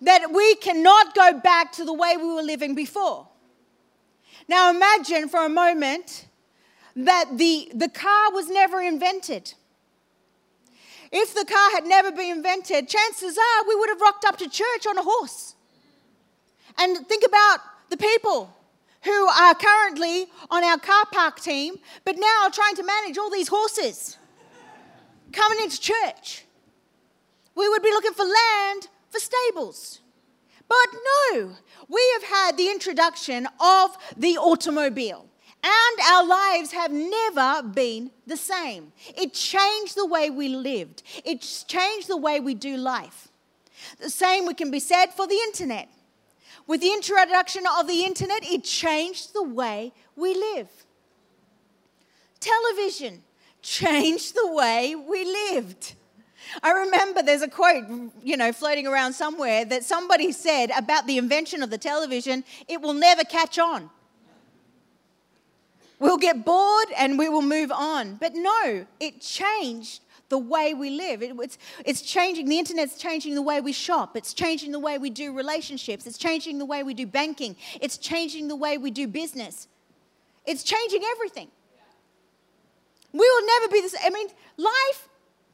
That 0.00 0.32
we 0.32 0.56
cannot 0.56 1.14
go 1.14 1.38
back 1.38 1.72
to 1.72 1.84
the 1.84 1.92
way 1.92 2.16
we 2.16 2.32
were 2.32 2.42
living 2.42 2.74
before. 2.74 3.28
Now 4.48 4.70
imagine 4.70 5.28
for 5.28 5.44
a 5.44 5.48
moment 5.48 6.26
that 6.96 7.36
the, 7.36 7.70
the 7.74 7.88
car 7.88 8.32
was 8.32 8.48
never 8.48 8.80
invented. 8.80 9.54
If 11.10 11.34
the 11.34 11.44
car 11.44 11.70
had 11.72 11.86
never 11.86 12.10
been 12.10 12.36
invented, 12.36 12.88
chances 12.88 13.38
are 13.38 13.68
we 13.68 13.74
would 13.74 13.88
have 13.88 14.00
rocked 14.00 14.24
up 14.24 14.36
to 14.38 14.48
church 14.48 14.86
on 14.88 14.98
a 14.98 15.02
horse. 15.02 15.54
And 16.78 17.06
think 17.06 17.24
about 17.24 17.58
the 17.90 17.96
people 17.96 18.54
who 19.02 19.28
are 19.28 19.54
currently 19.54 20.26
on 20.50 20.64
our 20.64 20.78
car 20.78 21.04
park 21.12 21.40
team, 21.40 21.76
but 22.04 22.16
now 22.18 22.48
trying 22.52 22.74
to 22.76 22.82
manage 22.82 23.18
all 23.18 23.30
these 23.30 23.48
horses 23.48 24.16
coming 25.32 25.58
into 25.62 25.80
church. 25.80 26.44
We 27.54 27.68
would 27.68 27.82
be 27.82 27.90
looking 27.90 28.14
for 28.14 28.24
land 28.24 28.88
for 29.10 29.20
stables. 29.20 30.00
But 30.68 30.98
no, 31.32 31.52
we 31.88 32.02
have 32.14 32.24
had 32.24 32.56
the 32.56 32.70
introduction 32.70 33.46
of 33.60 33.96
the 34.16 34.38
automobile. 34.38 35.26
And 35.64 36.00
our 36.12 36.26
lives 36.26 36.72
have 36.72 36.92
never 36.92 37.66
been 37.66 38.10
the 38.26 38.36
same. 38.36 38.92
It 39.16 39.32
changed 39.32 39.96
the 39.96 40.04
way 40.04 40.28
we 40.28 40.48
lived, 40.48 41.02
it's 41.24 41.64
changed 41.64 42.08
the 42.08 42.18
way 42.18 42.38
we 42.38 42.54
do 42.54 42.76
life. 42.76 43.28
The 43.98 44.10
same 44.10 44.52
can 44.54 44.70
be 44.70 44.80
said 44.80 45.06
for 45.06 45.26
the 45.26 45.34
internet. 45.34 45.88
With 46.66 46.80
the 46.80 46.92
introduction 46.92 47.64
of 47.78 47.86
the 47.86 48.04
internet, 48.04 48.44
it 48.44 48.64
changed 48.64 49.34
the 49.34 49.42
way 49.42 49.92
we 50.16 50.34
live. 50.34 50.68
Television 52.40 53.22
changed 53.62 54.34
the 54.34 54.52
way 54.52 54.94
we 54.94 55.24
lived. 55.24 55.94
I 56.62 56.72
remember 56.72 57.22
there's 57.22 57.42
a 57.42 57.48
quote, 57.48 57.84
you 58.22 58.36
know, 58.36 58.52
floating 58.52 58.86
around 58.86 59.14
somewhere 59.14 59.64
that 59.64 59.84
somebody 59.84 60.30
said 60.30 60.70
about 60.76 61.06
the 61.06 61.16
invention 61.16 61.62
of 61.62 61.70
the 61.70 61.78
television, 61.78 62.44
it 62.68 62.82
will 62.82 62.92
never 62.92 63.24
catch 63.24 63.58
on. 63.58 63.90
We'll 65.98 66.18
get 66.18 66.44
bored 66.44 66.88
and 66.96 67.18
we 67.18 67.28
will 67.28 67.42
move 67.42 67.70
on. 67.70 68.16
But 68.16 68.34
no, 68.34 68.86
it 69.00 69.20
changed 69.20 70.00
the 70.28 70.38
way 70.38 70.74
we 70.74 70.90
live. 70.90 71.22
It, 71.22 71.36
it's, 71.38 71.58
it's 71.84 72.02
changing, 72.02 72.48
the 72.48 72.58
internet's 72.58 72.98
changing 72.98 73.34
the 73.34 73.42
way 73.42 73.60
we 73.60 73.72
shop. 73.72 74.16
It's 74.16 74.34
changing 74.34 74.72
the 74.72 74.78
way 74.78 74.98
we 74.98 75.10
do 75.10 75.32
relationships. 75.32 76.06
It's 76.06 76.18
changing 76.18 76.58
the 76.58 76.64
way 76.64 76.82
we 76.82 76.94
do 76.94 77.06
banking. 77.06 77.56
It's 77.80 77.98
changing 77.98 78.48
the 78.48 78.56
way 78.56 78.78
we 78.78 78.90
do 78.90 79.06
business. 79.06 79.68
It's 80.46 80.62
changing 80.62 81.02
everything. 81.12 81.48
We 83.12 83.20
will 83.20 83.46
never 83.46 83.68
be 83.68 83.88
same. 83.88 84.00
I 84.04 84.10
mean, 84.10 84.28
life, 84.56 85.08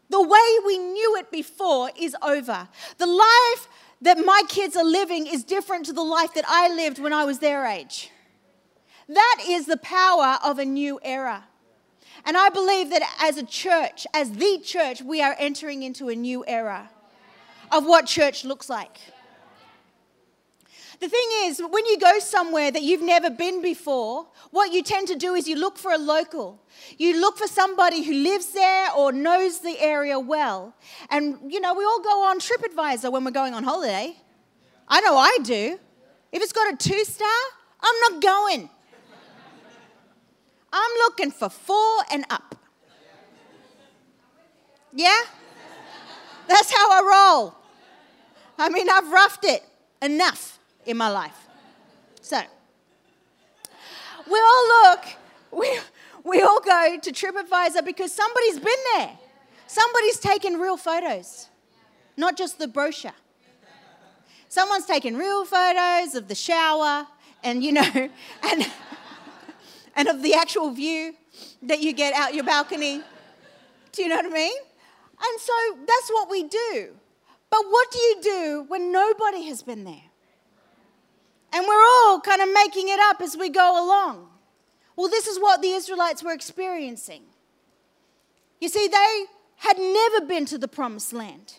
the 0.08 0.22
way 0.22 0.58
we 0.66 0.78
knew 0.78 1.16
it 1.16 1.30
before, 1.30 1.90
is 1.98 2.16
over. 2.22 2.66
The 2.96 3.06
life 3.06 3.68
that 4.00 4.24
my 4.24 4.42
kids 4.48 4.76
are 4.76 4.84
living 4.84 5.26
is 5.26 5.44
different 5.44 5.84
to 5.86 5.92
the 5.92 6.02
life 6.02 6.32
that 6.34 6.44
I 6.48 6.68
lived 6.68 6.98
when 6.98 7.12
I 7.12 7.24
was 7.24 7.38
their 7.38 7.66
age. 7.66 8.10
That 9.10 9.42
is 9.44 9.66
the 9.66 9.76
power 9.76 10.38
of 10.44 10.60
a 10.60 10.64
new 10.64 11.00
era. 11.02 11.44
And 12.24 12.36
I 12.36 12.48
believe 12.48 12.90
that 12.90 13.02
as 13.20 13.38
a 13.38 13.42
church, 13.44 14.06
as 14.14 14.30
the 14.30 14.60
church, 14.62 15.02
we 15.02 15.20
are 15.20 15.34
entering 15.36 15.82
into 15.82 16.10
a 16.10 16.14
new 16.14 16.44
era 16.46 16.90
of 17.72 17.84
what 17.86 18.06
church 18.06 18.44
looks 18.44 18.68
like. 18.68 18.98
The 21.00 21.08
thing 21.08 21.28
is, 21.44 21.60
when 21.60 21.86
you 21.86 21.98
go 21.98 22.18
somewhere 22.20 22.70
that 22.70 22.82
you've 22.82 23.02
never 23.02 23.30
been 23.30 23.62
before, 23.62 24.28
what 24.50 24.70
you 24.70 24.82
tend 24.82 25.08
to 25.08 25.16
do 25.16 25.34
is 25.34 25.48
you 25.48 25.56
look 25.56 25.76
for 25.76 25.92
a 25.92 25.98
local. 25.98 26.60
You 26.96 27.20
look 27.20 27.36
for 27.36 27.48
somebody 27.48 28.04
who 28.04 28.12
lives 28.12 28.52
there 28.52 28.92
or 28.92 29.10
knows 29.10 29.60
the 29.60 29.80
area 29.80 30.20
well. 30.20 30.74
And, 31.08 31.50
you 31.50 31.58
know, 31.60 31.74
we 31.74 31.84
all 31.84 32.00
go 32.00 32.24
on 32.26 32.38
TripAdvisor 32.38 33.10
when 33.10 33.24
we're 33.24 33.30
going 33.30 33.54
on 33.54 33.64
holiday. 33.64 34.14
I 34.86 35.00
know 35.00 35.16
I 35.16 35.38
do. 35.42 35.80
If 36.30 36.42
it's 36.42 36.52
got 36.52 36.72
a 36.72 36.76
two 36.76 37.04
star, 37.04 37.28
I'm 37.80 38.12
not 38.12 38.22
going. 38.22 38.70
I'm 40.72 40.90
looking 40.98 41.30
for 41.30 41.48
four 41.48 41.98
and 42.10 42.24
up. 42.30 42.56
Yeah? 44.92 45.20
That's 46.48 46.72
how 46.72 46.90
I 46.90 47.00
roll. 47.02 47.54
I 48.58 48.68
mean, 48.68 48.88
I've 48.90 49.10
roughed 49.10 49.44
it 49.44 49.62
enough 50.02 50.58
in 50.84 50.96
my 50.96 51.08
life. 51.08 51.46
So, 52.20 52.40
we 54.30 54.38
all 54.38 54.68
look, 54.68 55.04
we, 55.50 55.78
we 56.24 56.42
all 56.42 56.60
go 56.60 56.98
to 57.00 57.12
TripAdvisor 57.12 57.84
because 57.84 58.12
somebody's 58.12 58.58
been 58.58 58.82
there. 58.94 59.10
Somebody's 59.66 60.18
taken 60.18 60.54
real 60.54 60.76
photos, 60.76 61.48
not 62.16 62.36
just 62.36 62.58
the 62.58 62.68
brochure. 62.68 63.12
Someone's 64.48 64.84
taken 64.84 65.16
real 65.16 65.44
photos 65.44 66.16
of 66.16 66.26
the 66.26 66.34
shower 66.34 67.06
and, 67.44 67.62
you 67.62 67.72
know, 67.72 68.10
and 68.42 68.70
and 69.96 70.08
of 70.08 70.22
the 70.22 70.34
actual 70.34 70.70
view 70.70 71.14
that 71.62 71.80
you 71.80 71.92
get 71.92 72.14
out 72.14 72.34
your 72.34 72.44
balcony. 72.44 73.02
Do 73.92 74.02
you 74.02 74.08
know 74.08 74.16
what 74.16 74.26
I 74.26 74.28
mean? 74.28 74.56
And 75.20 75.40
so 75.40 75.52
that's 75.86 76.10
what 76.10 76.30
we 76.30 76.44
do. 76.44 76.94
But 77.50 77.62
what 77.68 77.90
do 77.90 77.98
you 77.98 78.16
do 78.22 78.64
when 78.68 78.92
nobody 78.92 79.42
has 79.48 79.62
been 79.62 79.84
there? 79.84 80.10
And 81.52 81.66
we're 81.66 81.84
all 81.84 82.20
kind 82.20 82.40
of 82.40 82.48
making 82.52 82.88
it 82.88 83.00
up 83.00 83.20
as 83.20 83.36
we 83.36 83.48
go 83.48 83.84
along. 83.84 84.28
Well, 84.96 85.08
this 85.08 85.26
is 85.26 85.38
what 85.38 85.60
the 85.60 85.70
Israelites 85.70 86.22
were 86.22 86.32
experiencing. 86.32 87.22
You 88.60 88.68
see, 88.68 88.86
they 88.86 89.24
had 89.56 89.78
never 89.78 90.26
been 90.26 90.46
to 90.46 90.58
the 90.58 90.68
promised 90.68 91.12
land. 91.12 91.54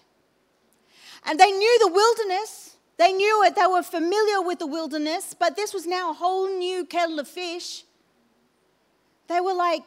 And 1.26 1.40
they 1.40 1.52
knew 1.52 1.80
the 1.80 1.92
wilderness, 1.92 2.78
they 2.98 3.12
knew 3.14 3.44
it, 3.44 3.56
they 3.56 3.68
were 3.68 3.84
familiar 3.84 4.42
with 4.42 4.60
the 4.60 4.68
wilderness, 4.68 5.36
but 5.38 5.56
this 5.56 5.74
was 5.74 5.86
now 5.86 6.12
a 6.12 6.14
whole 6.14 6.48
new 6.58 6.86
kettle 6.86 7.20
of 7.20 7.28
fish. 7.28 7.84
They 9.32 9.40
were 9.40 9.54
like 9.54 9.84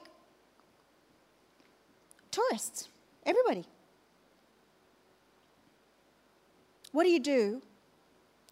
tourists, 2.31 2.89
everybody. 3.27 3.67
What 6.93 7.05
do 7.05 7.11
you 7.11 7.21
do 7.21 7.61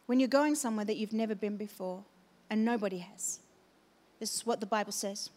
when 0.04 0.20
you're 0.20 0.28
going 0.28 0.54
somewhere 0.54 0.84
that 0.84 0.98
you've 0.98 1.14
never 1.14 1.34
been 1.34 1.56
before 1.56 2.04
and 2.50 2.62
nobody 2.62 2.98
has? 2.98 3.40
This 4.20 4.34
is 4.34 4.44
what 4.44 4.60
the 4.60 4.66
Bible 4.66 4.92
says. 4.92 5.30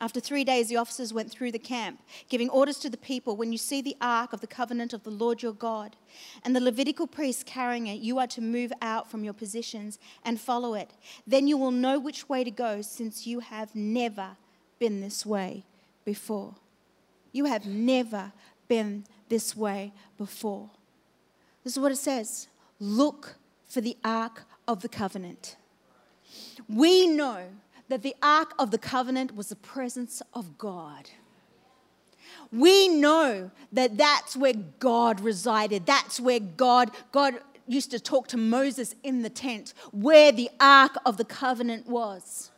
After 0.00 0.20
three 0.20 0.44
days, 0.44 0.68
the 0.68 0.76
officers 0.76 1.12
went 1.12 1.30
through 1.30 1.52
the 1.52 1.58
camp, 1.58 2.02
giving 2.28 2.50
orders 2.50 2.78
to 2.80 2.90
the 2.90 2.96
people 2.96 3.36
When 3.36 3.52
you 3.52 3.58
see 3.58 3.80
the 3.80 3.96
ark 4.00 4.32
of 4.32 4.40
the 4.40 4.46
covenant 4.46 4.92
of 4.92 5.02
the 5.02 5.10
Lord 5.10 5.42
your 5.42 5.52
God 5.52 5.96
and 6.44 6.54
the 6.54 6.60
Levitical 6.60 7.06
priests 7.06 7.42
carrying 7.42 7.86
it, 7.86 8.00
you 8.00 8.18
are 8.18 8.26
to 8.28 8.40
move 8.40 8.72
out 8.82 9.10
from 9.10 9.24
your 9.24 9.32
positions 9.32 9.98
and 10.24 10.40
follow 10.40 10.74
it. 10.74 10.92
Then 11.26 11.46
you 11.48 11.56
will 11.56 11.70
know 11.70 11.98
which 11.98 12.28
way 12.28 12.44
to 12.44 12.50
go, 12.50 12.82
since 12.82 13.26
you 13.26 13.40
have 13.40 13.74
never 13.74 14.36
been 14.78 15.00
this 15.00 15.24
way 15.24 15.64
before. 16.04 16.54
You 17.32 17.46
have 17.46 17.66
never 17.66 18.32
been 18.68 19.04
this 19.28 19.56
way 19.56 19.92
before. 20.18 20.70
This 21.64 21.74
is 21.74 21.78
what 21.78 21.92
it 21.92 21.96
says 21.96 22.48
Look 22.78 23.36
for 23.66 23.80
the 23.80 23.96
ark 24.04 24.44
of 24.68 24.82
the 24.82 24.88
covenant. 24.88 25.56
We 26.68 27.06
know 27.06 27.44
that 27.92 28.00
the 28.00 28.16
Ark 28.22 28.54
of 28.58 28.70
the 28.70 28.78
Covenant 28.78 29.36
was 29.36 29.50
the 29.50 29.56
presence 29.56 30.22
of 30.32 30.56
God. 30.56 31.10
We 32.50 32.88
know 32.88 33.50
that 33.70 33.98
that's 33.98 34.34
where 34.34 34.54
God 34.78 35.20
resided. 35.20 35.84
That's 35.84 36.18
where 36.18 36.40
God, 36.40 36.90
God 37.12 37.34
used 37.68 37.90
to 37.90 38.00
talk 38.00 38.28
to 38.28 38.38
Moses 38.38 38.94
in 39.02 39.20
the 39.20 39.28
tent, 39.28 39.74
where 39.90 40.32
the 40.32 40.48
Ark 40.58 40.96
of 41.04 41.18
the 41.18 41.26
Covenant 41.26 41.86
was. 41.86 42.50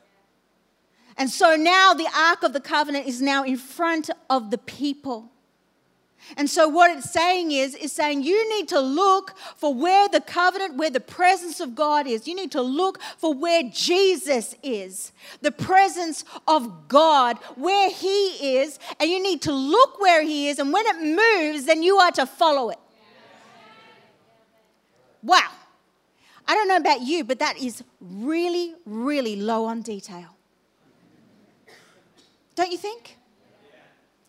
And 1.17 1.29
so 1.29 1.57
now 1.57 1.95
the 1.95 2.09
Ark 2.17 2.45
of 2.45 2.53
the 2.53 2.61
Covenant 2.61 3.09
is 3.09 3.21
now 3.21 3.43
in 3.43 3.57
front 3.57 4.11
of 4.31 4.53
the 4.53 4.59
people. 4.59 5.33
And 6.37 6.49
so 6.49 6.69
what 6.69 6.91
it's 6.91 7.11
saying 7.11 7.53
is, 7.53 7.75
is 7.75 7.93
saying 7.93 8.23
you 8.23 8.49
need 8.57 8.69
to 8.69 8.81
look 8.81 9.37
for 9.57 9.75
where 9.75 10.09
the 10.09 10.21
covenant, 10.21 10.77
where 10.77 10.91
the 10.91 11.01
presence 11.01 11.61
of 11.61 11.75
God 11.75 12.07
is. 12.07 12.27
You 12.27 12.35
need 12.35 12.53
to 12.53 12.63
look 12.63 13.01
for 13.19 13.35
where 13.35 13.63
Jesus 13.63 14.55
is, 14.63 15.13
the 15.43 15.53
presence 15.53 16.25
of 16.49 16.89
God, 16.89 17.39
where 17.57 17.91
He 17.91 18.57
is, 18.59 18.79
and 18.99 19.11
you 19.11 19.23
need 19.23 19.43
to 19.43 19.53
look 19.53 20.01
where 20.01 20.23
He 20.23 20.49
is. 20.49 20.59
And 20.59 20.73
when 20.73 20.85
it 20.87 20.97
moves, 21.03 21.67
then 21.67 21.83
you 21.83 21.99
are 21.99 22.13
to 22.13 22.27
follow 22.27 22.71
it. 22.71 22.79
Wow. 25.23 25.51
I 26.47 26.55
don't 26.55 26.69
know 26.69 26.77
about 26.77 27.01
you, 27.01 27.25
but 27.25 27.39
that 27.39 27.59
is 27.59 27.83
really, 28.01 28.75
really 28.85 29.37
low 29.37 29.65
on 29.65 29.83
detail. 29.83 30.37
Don't 32.55 32.71
you 32.71 32.79
think? 32.79 33.17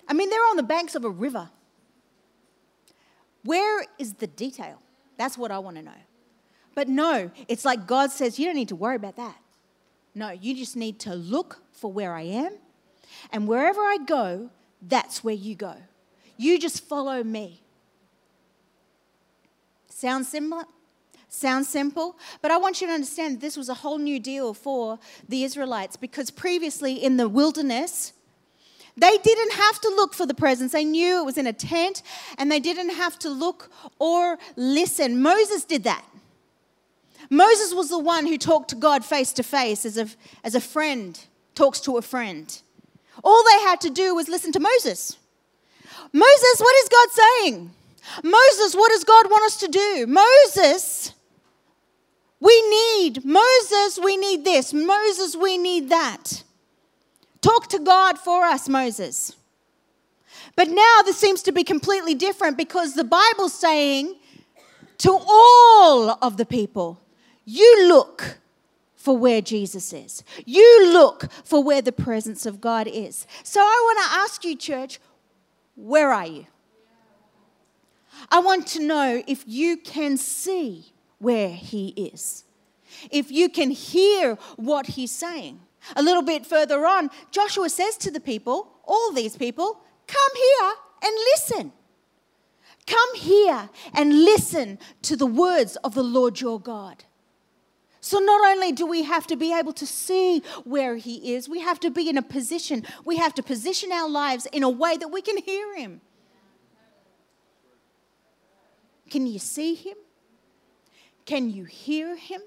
I 0.08 0.14
mean, 0.14 0.30
they're 0.30 0.48
on 0.50 0.56
the 0.56 0.64
banks 0.64 0.96
of 0.96 1.04
a 1.04 1.10
river. 1.10 1.50
Where 3.46 3.86
is 3.98 4.16
the 4.16 4.28
detail? 4.28 4.82
That's 5.18 5.38
what 5.38 5.52
I 5.52 5.60
want 5.60 5.78
to 5.78 5.84
know. 5.84 5.92
But 6.74 6.90
no, 6.90 7.32
it's 7.48 7.64
like 7.64 7.88
God 7.88 8.12
says, 8.12 8.38
you 8.38 8.46
don't 8.46 8.56
need 8.56 8.68
to 8.68 8.76
worry 8.76 8.98
about 8.98 9.16
that. 9.16 9.38
No, 10.14 10.32
you 10.32 10.56
just 10.56 10.76
need 10.76 11.00
to 11.02 11.16
look 11.16 11.62
for 11.72 11.92
where 11.92 12.14
I 12.14 12.24
am 12.24 12.58
And 13.32 13.48
wherever 13.48 13.82
I 13.82 13.98
go, 14.06 14.50
that's 14.82 15.24
where 15.24 15.36
you 15.36 15.56
go. 15.56 15.76
You 16.38 16.60
just 16.60 16.84
follow 16.84 17.24
me. 17.24 17.62
Sounds 19.90 20.28
similar? 20.28 20.66
Sounds 21.30 21.68
simple, 21.68 22.18
but 22.42 22.50
I 22.52 22.58
want 22.58 22.80
you 22.80 22.88
to 22.88 22.94
understand 22.94 23.42
this 23.42 23.58
was 23.58 23.68
a 23.68 23.74
whole 23.74 23.98
new 23.98 24.20
deal 24.22 24.54
for 24.54 25.00
the 25.28 25.44
Israelites 25.44 25.98
because 25.98 26.30
previously 26.30 26.94
in 26.94 27.18
the 27.18 27.28
wilderness, 27.28 28.14
they 28.98 29.18
didn't 29.18 29.54
have 29.54 29.82
to 29.82 29.90
look 29.90 30.14
for 30.14 30.26
the 30.26 30.34
presence. 30.34 30.72
They 30.72 30.86
knew 30.86 31.20
it 31.20 31.26
was 31.26 31.38
in 31.38 31.48
a 31.48 31.54
tent 31.54 32.02
and 32.38 32.52
they 32.52 32.60
didn't 32.60 32.92
have 32.92 33.20
to 33.20 33.30
look 33.30 33.70
or 34.00 34.38
listen. 34.56 35.22
Moses 35.22 35.66
did 35.66 35.84
that. 35.84 36.06
Moses 37.30 37.74
was 37.74 37.90
the 37.90 38.00
one 38.00 38.26
who 38.26 38.38
talked 38.38 38.70
to 38.70 38.76
God 38.76 39.04
face 39.04 39.34
to 39.34 39.44
face 39.44 39.86
as 39.86 39.98
a, 39.98 40.08
as 40.44 40.56
a 40.56 40.62
friend 40.62 41.20
talks 41.56 41.80
to 41.82 41.98
a 41.98 42.02
friend. 42.02 42.62
All 43.24 43.44
they 43.44 43.62
had 43.62 43.82
to 43.82 43.90
do 43.90 44.16
was 44.16 44.28
listen 44.28 44.52
to 44.52 44.60
Moses. 44.60 45.18
Moses, 46.14 46.60
what 46.60 46.76
is 46.84 46.90
God 46.90 47.10
saying? 47.12 47.72
Moses, 48.24 48.76
what 48.76 48.92
does 48.92 49.04
God 49.04 49.26
want 49.30 49.46
us 49.46 49.58
to 49.58 49.68
do? 49.68 50.06
Moses, 50.08 51.14
we 52.40 52.70
need. 52.70 53.26
Moses, 53.26 54.00
we 54.04 54.18
need 54.18 54.46
this. 54.46 54.74
Moses, 54.74 55.36
we 55.36 55.58
need 55.58 55.90
that. 55.90 56.44
Talk 57.46 57.68
to 57.70 57.78
God 57.78 58.18
for 58.18 58.44
us, 58.44 58.68
Moses. 58.68 59.36
But 60.56 60.68
now 60.68 61.02
this 61.06 61.18
seems 61.18 61.44
to 61.44 61.52
be 61.52 61.64
completely 61.64 62.16
different 62.16 62.58
because 62.58 62.96
the 62.96 63.04
Bible's 63.04 63.54
saying 63.54 64.16
to 64.98 65.12
all 65.12 66.18
of 66.24 66.38
the 66.38 66.46
people, 66.48 67.00
you 67.46 67.88
look 67.88 68.40
for 68.96 69.16
where 69.16 69.42
Jesus 69.42 69.94
is. 69.94 70.24
You 70.44 70.92
look 70.92 71.32
for 71.44 71.64
where 71.64 71.84
the 71.84 71.92
presence 71.92 72.48
of 72.48 72.62
God 72.62 72.88
is. 72.88 73.28
So 73.44 73.60
I 73.60 73.94
want 73.94 74.00
to 74.00 74.18
ask 74.22 74.44
you, 74.44 74.56
church, 74.56 75.00
where 75.76 76.12
are 76.12 76.26
you? 76.26 76.48
I 78.32 78.40
want 78.40 78.66
to 78.70 78.80
know 78.80 79.22
if 79.28 79.44
you 79.46 79.78
can 79.78 80.18
see 80.18 80.94
where 81.20 81.50
He 81.50 81.90
is, 81.90 82.44
if 83.12 83.30
you 83.30 83.50
can 83.50 83.70
hear 83.70 84.34
what 84.56 84.88
He's 84.88 85.12
saying. 85.12 85.60
A 85.96 86.04
little 86.04 86.22
bit 86.22 86.46
further 86.46 86.86
on, 86.86 87.10
Joshua 87.32 87.70
says 87.70 87.98
to 87.98 88.12
the 88.12 88.20
people, 88.20 88.72
all 88.86 89.12
these 89.12 89.38
people, 89.38 89.82
come 90.08 90.36
here 90.36 90.74
and 91.04 91.14
listen. 91.34 91.74
Come 92.88 93.16
here 93.16 93.70
and 93.94 94.24
listen 94.24 94.78
to 95.04 95.16
the 95.16 95.26
words 95.26 95.76
of 95.78 95.96
the 95.96 96.04
Lord 96.04 96.40
your 96.40 96.60
God. 96.60 97.04
So, 98.00 98.20
not 98.20 98.46
only 98.52 98.72
do 98.72 98.86
we 98.86 99.02
have 99.02 99.26
to 99.28 99.36
be 99.36 99.52
able 99.52 99.74
to 99.74 99.88
see 99.88 100.44
where 100.64 100.96
He 100.96 101.34
is, 101.34 101.50
we 101.50 101.60
have 101.62 101.80
to 101.80 101.90
be 101.90 102.08
in 102.08 102.20
a 102.20 102.22
position, 102.22 102.84
we 103.04 103.18
have 103.18 103.34
to 103.34 103.42
position 103.42 103.92
our 103.92 104.08
lives 104.08 104.46
in 104.46 104.62
a 104.62 104.70
way 104.70 104.96
that 104.98 105.08
we 105.08 105.24
can 105.24 105.38
hear 105.38 105.76
Him. 105.76 106.02
Can 109.10 109.26
you 109.26 109.40
see 109.40 109.74
Him? 109.74 109.98
Can 111.26 111.50
you 111.50 111.64
hear 111.64 112.16
Him? 112.16 112.42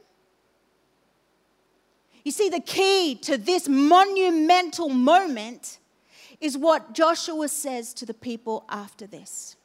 You 2.29 2.33
see, 2.33 2.51
the 2.51 2.61
key 2.61 3.15
to 3.23 3.39
this 3.39 3.71
monumental 3.71 4.91
moment 4.91 5.79
is 6.43 6.59
what 6.59 6.93
Joshua 6.93 7.49
says 7.49 7.95
to 7.95 8.05
the 8.05 8.13
people 8.13 8.67
after 8.69 9.07
this. 9.07 9.57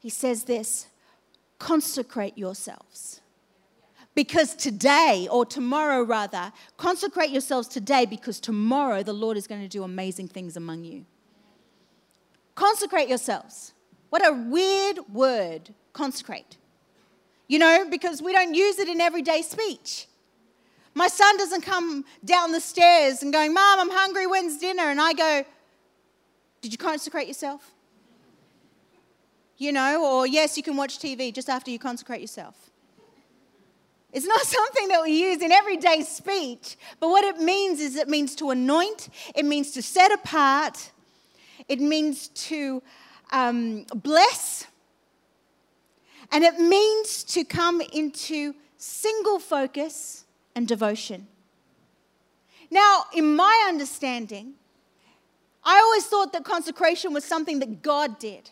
He 0.00 0.08
says 0.08 0.44
this 0.44 0.86
consecrate 1.58 2.38
yourselves. 2.38 3.20
Because 4.14 4.54
today, 4.54 5.28
or 5.30 5.44
tomorrow 5.44 6.02
rather, 6.02 6.50
consecrate 6.78 7.28
yourselves 7.28 7.68
today 7.68 8.06
because 8.06 8.40
tomorrow 8.40 9.02
the 9.02 9.12
Lord 9.12 9.36
is 9.36 9.46
going 9.46 9.60
to 9.60 9.68
do 9.68 9.82
amazing 9.82 10.28
things 10.28 10.56
among 10.56 10.84
you. 10.84 11.04
Consecrate 12.54 13.10
yourselves. 13.10 13.74
What 14.08 14.26
a 14.26 14.32
weird 14.32 15.00
word, 15.12 15.74
consecrate. 15.92 16.56
You 17.46 17.58
know, 17.58 17.84
because 17.90 18.22
we 18.22 18.32
don't 18.32 18.54
use 18.54 18.78
it 18.78 18.88
in 18.88 19.02
everyday 19.02 19.42
speech. 19.42 20.06
My 20.94 21.08
son 21.08 21.36
doesn't 21.36 21.62
come 21.62 22.04
down 22.24 22.52
the 22.52 22.60
stairs 22.60 23.22
and 23.22 23.32
going, 23.32 23.52
Mom, 23.52 23.80
I'm 23.80 23.90
hungry, 23.90 24.26
when's 24.26 24.58
dinner? 24.58 24.84
And 24.84 25.00
I 25.00 25.12
go, 25.12 25.44
Did 26.62 26.72
you 26.72 26.78
consecrate 26.78 27.26
yourself? 27.26 27.72
You 29.58 29.72
know, 29.72 30.04
or 30.04 30.26
yes, 30.26 30.56
you 30.56 30.62
can 30.62 30.76
watch 30.76 30.98
TV 30.98 31.32
just 31.32 31.48
after 31.48 31.70
you 31.70 31.78
consecrate 31.78 32.20
yourself. 32.20 32.70
It's 34.12 34.26
not 34.26 34.40
something 34.42 34.88
that 34.88 35.02
we 35.02 35.10
use 35.10 35.42
in 35.42 35.50
everyday 35.50 36.02
speech, 36.02 36.76
but 37.00 37.08
what 37.08 37.24
it 37.24 37.38
means 37.40 37.80
is 37.80 37.96
it 37.96 38.08
means 38.08 38.36
to 38.36 38.50
anoint, 38.50 39.08
it 39.34 39.44
means 39.44 39.72
to 39.72 39.82
set 39.82 40.12
apart, 40.12 40.92
it 41.68 41.80
means 41.80 42.28
to 42.28 42.82
um, 43.32 43.84
bless, 43.94 44.66
and 46.30 46.44
it 46.44 46.58
means 46.60 47.24
to 47.24 47.44
come 47.44 47.80
into 47.80 48.54
single 48.76 49.40
focus 49.40 50.23
and 50.54 50.66
devotion. 50.68 51.26
Now, 52.70 53.04
in 53.12 53.36
my 53.36 53.66
understanding, 53.68 54.54
I 55.62 55.78
always 55.78 56.06
thought 56.06 56.32
that 56.32 56.44
consecration 56.44 57.12
was 57.12 57.24
something 57.24 57.58
that 57.60 57.82
God 57.82 58.18
did. 58.18 58.50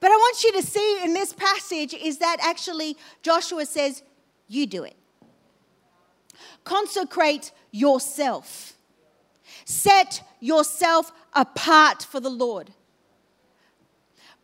But 0.00 0.10
I 0.10 0.16
want 0.16 0.42
you 0.44 0.52
to 0.52 0.62
see 0.62 1.00
in 1.04 1.14
this 1.14 1.32
passage 1.32 1.94
is 1.94 2.18
that 2.18 2.38
actually 2.40 2.96
Joshua 3.22 3.66
says, 3.66 4.02
You 4.48 4.66
do 4.66 4.84
it. 4.84 4.96
Consecrate 6.64 7.52
yourself. 7.70 8.74
Set 9.64 10.22
yourself 10.40 11.12
apart 11.34 12.02
for 12.02 12.20
the 12.20 12.30
Lord. 12.30 12.70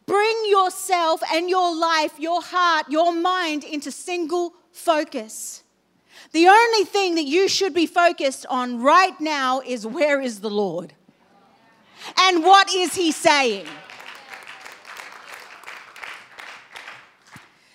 Bring 0.06 0.44
yourself 0.46 1.22
and 1.32 1.50
your 1.50 1.74
life, 1.76 2.18
your 2.18 2.40
heart, 2.40 2.86
your 2.88 3.12
mind 3.12 3.62
into 3.62 3.90
single 3.90 4.54
focus. 4.72 5.62
The 6.32 6.46
only 6.46 6.84
thing 6.84 7.14
that 7.14 7.24
you 7.24 7.48
should 7.48 7.72
be 7.72 7.86
focused 7.86 8.44
on 8.50 8.82
right 8.82 9.18
now 9.20 9.60
is 9.60 9.86
where 9.86 10.20
is 10.20 10.40
the 10.40 10.50
Lord? 10.50 10.92
And 12.20 12.44
what 12.44 12.72
is 12.72 12.94
He 12.94 13.12
saying? 13.12 13.66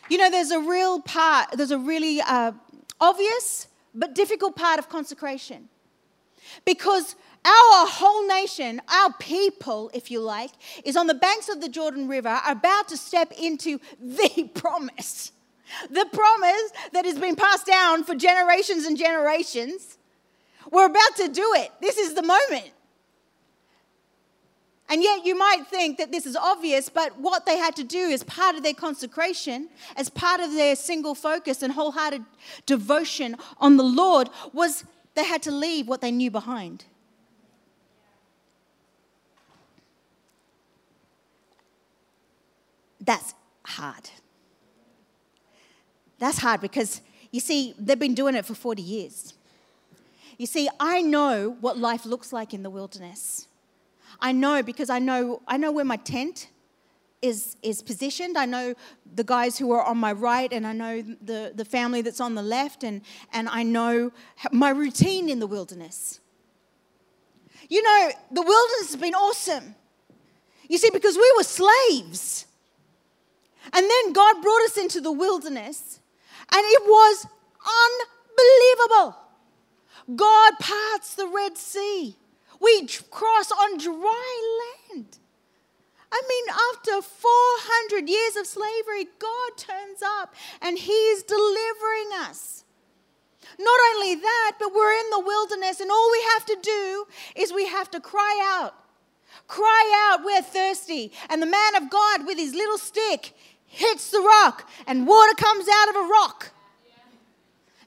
You 0.10 0.18
know, 0.18 0.30
there's 0.30 0.52
a 0.52 0.60
real 0.60 1.02
part, 1.02 1.52
there's 1.54 1.72
a 1.72 1.78
really 1.78 2.22
uh, 2.22 2.52
obvious 3.02 3.68
but 3.96 4.16
difficult 4.16 4.56
part 4.56 4.80
of 4.80 4.90
consecration. 4.90 5.70
Because 6.66 7.16
our 7.46 7.88
whole 7.88 8.26
nation, 8.28 8.82
our 8.88 9.14
people, 9.14 9.92
if 9.94 10.10
you 10.10 10.22
like, 10.22 10.52
is 10.86 10.96
on 10.96 11.08
the 11.08 11.14
banks 11.14 11.50
of 11.50 11.62
the 11.62 11.70
Jordan 11.70 12.08
River, 12.08 12.40
about 12.48 12.88
to 12.90 12.98
step 12.98 13.32
into 13.34 13.80
the 14.00 14.50
promise. 14.54 15.33
The 15.90 16.06
promise 16.12 16.72
that 16.92 17.06
has 17.06 17.18
been 17.18 17.36
passed 17.36 17.66
down 17.66 18.04
for 18.04 18.16
generations 18.16 18.86
and 18.86 18.98
generations. 18.98 19.98
We're 20.72 20.86
about 20.86 21.16
to 21.18 21.28
do 21.28 21.54
it. 21.56 21.72
This 21.82 21.98
is 21.98 22.14
the 22.14 22.22
moment. 22.22 22.72
And 24.90 25.02
yet, 25.02 25.26
you 25.26 25.36
might 25.36 25.66
think 25.68 25.98
that 25.98 26.12
this 26.12 26.26
is 26.26 26.36
obvious, 26.36 26.90
but 26.90 27.18
what 27.20 27.46
they 27.46 27.58
had 27.58 27.76
to 27.78 27.84
do 27.84 28.12
as 28.12 28.24
part 28.24 28.56
of 28.56 28.64
their 28.64 28.74
consecration, 28.74 29.70
as 29.96 30.10
part 30.10 30.40
of 30.40 30.54
their 30.54 30.76
single 30.76 31.16
focus 31.16 31.64
and 31.64 31.74
wholehearted 31.74 32.24
devotion 32.66 33.36
on 33.60 33.78
the 33.78 33.84
Lord, 33.84 34.30
was 34.52 34.84
they 35.16 35.24
had 35.24 35.42
to 35.44 35.52
leave 35.52 35.88
what 35.88 36.02
they 36.02 36.12
knew 36.12 36.30
behind. 36.30 36.86
That's 43.00 43.34
hard. 43.66 44.10
That's 46.24 46.38
hard 46.38 46.62
because, 46.62 47.02
you 47.32 47.42
see, 47.42 47.76
they've 47.78 48.00
been 48.00 48.14
doing 48.14 48.34
it 48.34 48.46
for 48.46 48.56
40 48.56 48.82
years. 48.82 49.34
You 50.38 50.46
see, 50.46 50.70
I 50.80 51.02
know 51.02 51.58
what 51.60 51.78
life 51.78 52.06
looks 52.06 52.32
like 52.32 52.54
in 52.54 52.64
the 52.64 52.70
wilderness. 52.70 53.50
I 54.22 54.32
know 54.32 54.64
because 54.64 54.90
I 54.90 55.00
know, 55.00 55.42
I 55.50 55.58
know 55.58 55.70
where 55.74 55.84
my 55.84 55.98
tent 55.98 56.48
is, 57.22 57.58
is 57.62 57.82
positioned. 57.82 58.38
I 58.38 58.46
know 58.46 58.74
the 59.16 59.26
guys 59.26 59.58
who 59.58 59.74
are 59.74 59.84
on 59.84 59.98
my 59.98 60.14
right, 60.14 60.54
and 60.54 60.66
I 60.66 60.72
know 60.72 61.02
the, 61.02 61.52
the 61.54 61.66
family 61.66 62.02
that's 62.02 62.22
on 62.22 62.36
the 62.36 62.42
left, 62.42 62.86
and, 62.86 63.02
and 63.34 63.50
I 63.50 63.64
know 63.64 64.14
my 64.54 64.70
routine 64.70 65.28
in 65.28 65.40
the 65.40 65.48
wilderness. 65.48 66.22
You 67.68 67.84
know, 67.84 68.12
the 68.32 68.44
wilderness 68.44 68.92
has 68.92 68.96
been 68.96 69.14
awesome. 69.14 69.76
You 70.70 70.78
see, 70.78 70.90
because 70.90 71.18
we 71.18 71.34
were 71.36 71.44
slaves. 71.44 72.46
And 73.74 73.90
then 73.90 74.14
God 74.14 74.42
brought 74.42 74.62
us 74.62 74.78
into 74.78 75.02
the 75.02 75.12
wilderness 75.12 76.00
and 76.52 76.62
it 76.66 76.84
was 76.86 77.28
unbelievable. 78.88 79.18
God 80.16 80.54
parts 80.60 81.16
the 81.16 81.28
Red 81.28 81.58
Sea. 81.58 82.16
We 82.60 82.88
cross 83.12 83.52
on 83.52 83.78
dry 83.78 84.62
land. 84.92 85.18
I 86.12 86.22
mean, 86.30 86.46
after 86.50 87.02
400 87.02 88.08
years 88.08 88.36
of 88.36 88.46
slavery, 88.46 89.08
God 89.18 89.58
turns 89.58 90.02
up 90.04 90.36
and 90.62 90.78
He's 90.78 91.24
delivering 91.24 92.10
us. 92.20 92.64
Not 93.60 93.80
only 93.94 94.16
that, 94.16 94.54
but 94.60 94.74
we're 94.74 94.94
in 94.94 95.10
the 95.12 95.20
wilderness, 95.20 95.80
and 95.80 95.92
all 95.92 96.12
we 96.12 96.24
have 96.34 96.46
to 96.46 96.58
do 96.62 97.06
is 97.36 97.54
we 97.54 97.68
have 97.68 97.90
to 97.92 98.00
cry 98.00 98.60
out. 98.62 98.76
Cry 99.48 100.10
out, 100.12 100.24
we're 100.24 100.42
thirsty. 100.42 101.12
And 101.30 101.42
the 101.42 101.48
man 101.48 101.76
of 101.76 101.90
God, 101.90 102.26
with 102.26 102.38
his 102.38 102.54
little 102.54 102.78
stick, 102.78 103.36
hits 103.74 104.12
the 104.12 104.20
rock, 104.20 104.70
and 104.86 105.08
water 105.08 105.34
comes 105.34 105.68
out 105.68 105.90
of 105.90 105.96
a 105.96 106.08
rock. 106.08 106.52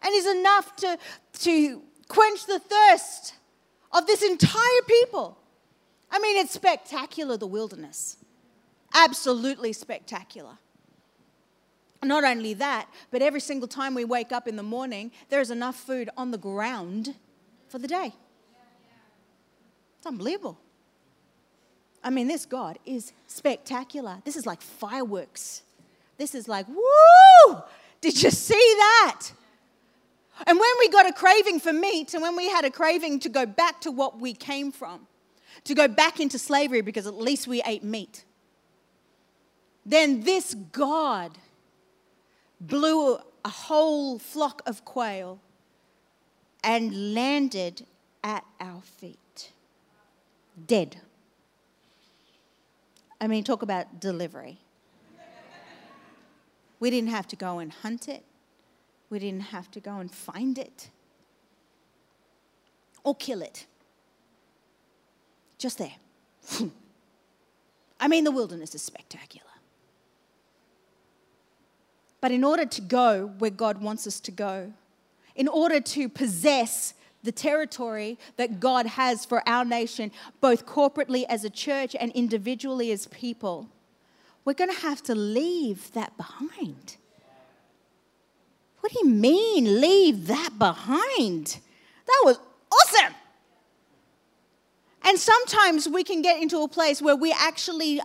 And 0.02 0.14
is 0.14 0.26
enough 0.26 0.76
to, 0.76 0.98
to 1.40 1.82
quench 2.08 2.46
the 2.46 2.58
thirst 2.58 3.34
of 3.92 4.06
this 4.06 4.22
entire 4.22 4.82
people. 4.86 5.38
I 6.10 6.18
mean, 6.18 6.36
it's 6.36 6.52
spectacular, 6.52 7.36
the 7.36 7.46
wilderness. 7.46 8.16
Absolutely 8.94 9.72
spectacular. 9.72 10.58
Not 12.02 12.24
only 12.24 12.54
that, 12.54 12.88
but 13.10 13.22
every 13.22 13.40
single 13.40 13.66
time 13.66 13.94
we 13.94 14.04
wake 14.04 14.32
up 14.32 14.46
in 14.46 14.56
the 14.56 14.62
morning, 14.62 15.10
there 15.28 15.40
is 15.40 15.50
enough 15.50 15.76
food 15.76 16.10
on 16.16 16.30
the 16.30 16.38
ground 16.38 17.14
for 17.68 17.78
the 17.78 17.88
day. 17.88 18.12
It's 19.98 20.06
unbelievable. 20.06 20.58
I 22.04 22.10
mean, 22.10 22.28
this 22.28 22.46
God 22.46 22.78
is 22.84 23.12
spectacular. 23.26 24.18
This 24.24 24.36
is 24.36 24.46
like 24.46 24.60
fireworks. 24.60 25.62
This 26.18 26.34
is 26.34 26.48
like, 26.48 26.66
woo! 26.68 27.62
Did 28.00 28.22
you 28.22 28.30
see 28.30 28.54
that? 28.54 29.30
And 30.46 30.58
when 30.58 30.70
we 30.78 30.88
got 30.88 31.08
a 31.08 31.12
craving 31.12 31.60
for 31.60 31.72
meat, 31.72 32.14
and 32.14 32.22
when 32.22 32.36
we 32.36 32.48
had 32.48 32.64
a 32.64 32.70
craving 32.70 33.20
to 33.20 33.28
go 33.28 33.46
back 33.46 33.80
to 33.82 33.90
what 33.90 34.20
we 34.20 34.34
came 34.34 34.70
from, 34.70 35.06
to 35.64 35.74
go 35.74 35.88
back 35.88 36.20
into 36.20 36.38
slavery 36.38 36.82
because 36.82 37.06
at 37.06 37.14
least 37.14 37.46
we 37.46 37.62
ate 37.64 37.82
meat, 37.82 38.24
then 39.84 40.22
this 40.22 40.54
God 40.54 41.38
blew 42.60 43.18
a 43.44 43.48
whole 43.48 44.18
flock 44.18 44.62
of 44.66 44.84
quail 44.84 45.40
and 46.62 47.14
landed 47.14 47.86
at 48.24 48.44
our 48.60 48.82
feet, 48.82 49.52
dead. 50.66 50.96
I 53.20 53.28
mean, 53.28 53.44
talk 53.44 53.62
about 53.62 54.00
delivery. 54.00 54.58
We 56.78 56.90
didn't 56.90 57.10
have 57.10 57.26
to 57.28 57.36
go 57.36 57.58
and 57.58 57.72
hunt 57.72 58.08
it. 58.08 58.22
We 59.08 59.18
didn't 59.18 59.40
have 59.40 59.70
to 59.72 59.80
go 59.80 59.98
and 59.98 60.10
find 60.10 60.58
it 60.58 60.90
or 63.04 63.14
kill 63.14 63.40
it. 63.40 63.66
Just 65.58 65.78
there. 65.78 65.94
I 68.00 68.08
mean, 68.08 68.24
the 68.24 68.30
wilderness 68.30 68.74
is 68.74 68.82
spectacular. 68.82 69.46
But 72.20 72.32
in 72.32 72.44
order 72.44 72.66
to 72.66 72.80
go 72.80 73.32
where 73.38 73.50
God 73.50 73.80
wants 73.80 74.06
us 74.06 74.20
to 74.20 74.30
go, 74.30 74.72
in 75.34 75.48
order 75.48 75.80
to 75.80 76.08
possess 76.08 76.94
the 77.22 77.32
territory 77.32 78.18
that 78.36 78.60
God 78.60 78.86
has 78.86 79.24
for 79.24 79.46
our 79.48 79.64
nation, 79.64 80.10
both 80.40 80.66
corporately 80.66 81.24
as 81.28 81.44
a 81.44 81.50
church 81.50 81.94
and 81.98 82.10
individually 82.12 82.90
as 82.90 83.06
people, 83.08 83.68
we're 84.46 84.54
going 84.54 84.72
to 84.72 84.80
have 84.80 85.02
to 85.02 85.14
leave 85.14 85.92
that 85.92 86.16
behind. 86.16 86.96
What 88.80 88.92
do 88.92 89.00
you 89.02 89.10
mean, 89.10 89.80
leave 89.80 90.28
that 90.28 90.56
behind? 90.56 91.58
That 92.06 92.22
was 92.24 92.38
awesome. 92.72 93.14
And 95.02 95.18
sometimes 95.18 95.88
we 95.88 96.04
can 96.04 96.22
get 96.22 96.40
into 96.40 96.60
a 96.60 96.68
place 96.68 97.02
where 97.02 97.16
we 97.16 97.34
actually, 97.36 98.00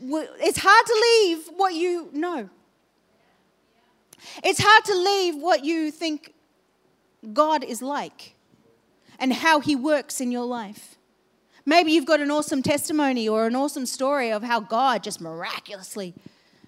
it's 0.00 0.58
hard 0.58 0.86
to 0.86 0.94
leave 1.02 1.48
what 1.56 1.74
you 1.74 2.08
know. 2.12 2.48
It's 4.44 4.60
hard 4.62 4.84
to 4.84 4.94
leave 4.94 5.34
what 5.34 5.64
you 5.64 5.90
think 5.90 6.32
God 7.32 7.64
is 7.64 7.82
like 7.82 8.36
and 9.18 9.32
how 9.32 9.58
He 9.58 9.74
works 9.74 10.20
in 10.20 10.30
your 10.30 10.44
life. 10.44 10.93
Maybe 11.66 11.92
you've 11.92 12.06
got 12.06 12.20
an 12.20 12.30
awesome 12.30 12.62
testimony 12.62 13.28
or 13.28 13.46
an 13.46 13.56
awesome 13.56 13.86
story 13.86 14.30
of 14.30 14.42
how 14.42 14.60
God 14.60 15.02
just 15.02 15.20
miraculously 15.20 16.14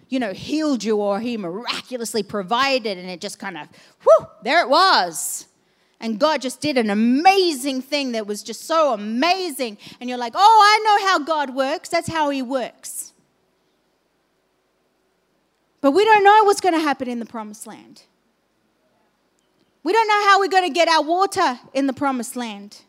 you 0.08 0.20
know, 0.20 0.32
healed 0.32 0.84
you 0.84 0.96
or 0.96 1.20
he 1.20 1.36
miraculously 1.36 2.22
provided 2.22 2.98
and 2.98 3.10
it 3.10 3.20
just 3.20 3.38
kind 3.38 3.58
of, 3.58 3.68
whew, 4.02 4.26
there 4.42 4.60
it 4.60 4.68
was. 4.68 5.46
And 5.98 6.18
God 6.18 6.42
just 6.42 6.60
did 6.60 6.76
an 6.78 6.90
amazing 6.90 7.82
thing 7.82 8.12
that 8.12 8.26
was 8.26 8.42
just 8.42 8.64
so 8.64 8.92
amazing. 8.92 9.78
And 10.00 10.08
you're 10.08 10.18
like, 10.18 10.34
oh, 10.36 10.38
I 10.38 10.84
know 10.84 11.08
how 11.08 11.18
God 11.20 11.54
works. 11.54 11.88
That's 11.88 12.08
how 12.08 12.30
he 12.30 12.42
works. 12.42 13.12
But 15.80 15.92
we 15.92 16.04
don't 16.04 16.22
know 16.22 16.44
what's 16.44 16.60
going 16.60 16.74
to 16.74 16.80
happen 16.80 17.08
in 17.08 17.18
the 17.18 17.26
promised 17.26 17.66
land. 17.66 18.02
We 19.82 19.92
don't 19.92 20.08
know 20.08 20.24
how 20.24 20.40
we're 20.40 20.48
going 20.48 20.68
to 20.68 20.74
get 20.74 20.88
our 20.88 21.02
water 21.02 21.58
in 21.72 21.86
the 21.86 21.92
promised 21.92 22.36
land. 22.36 22.82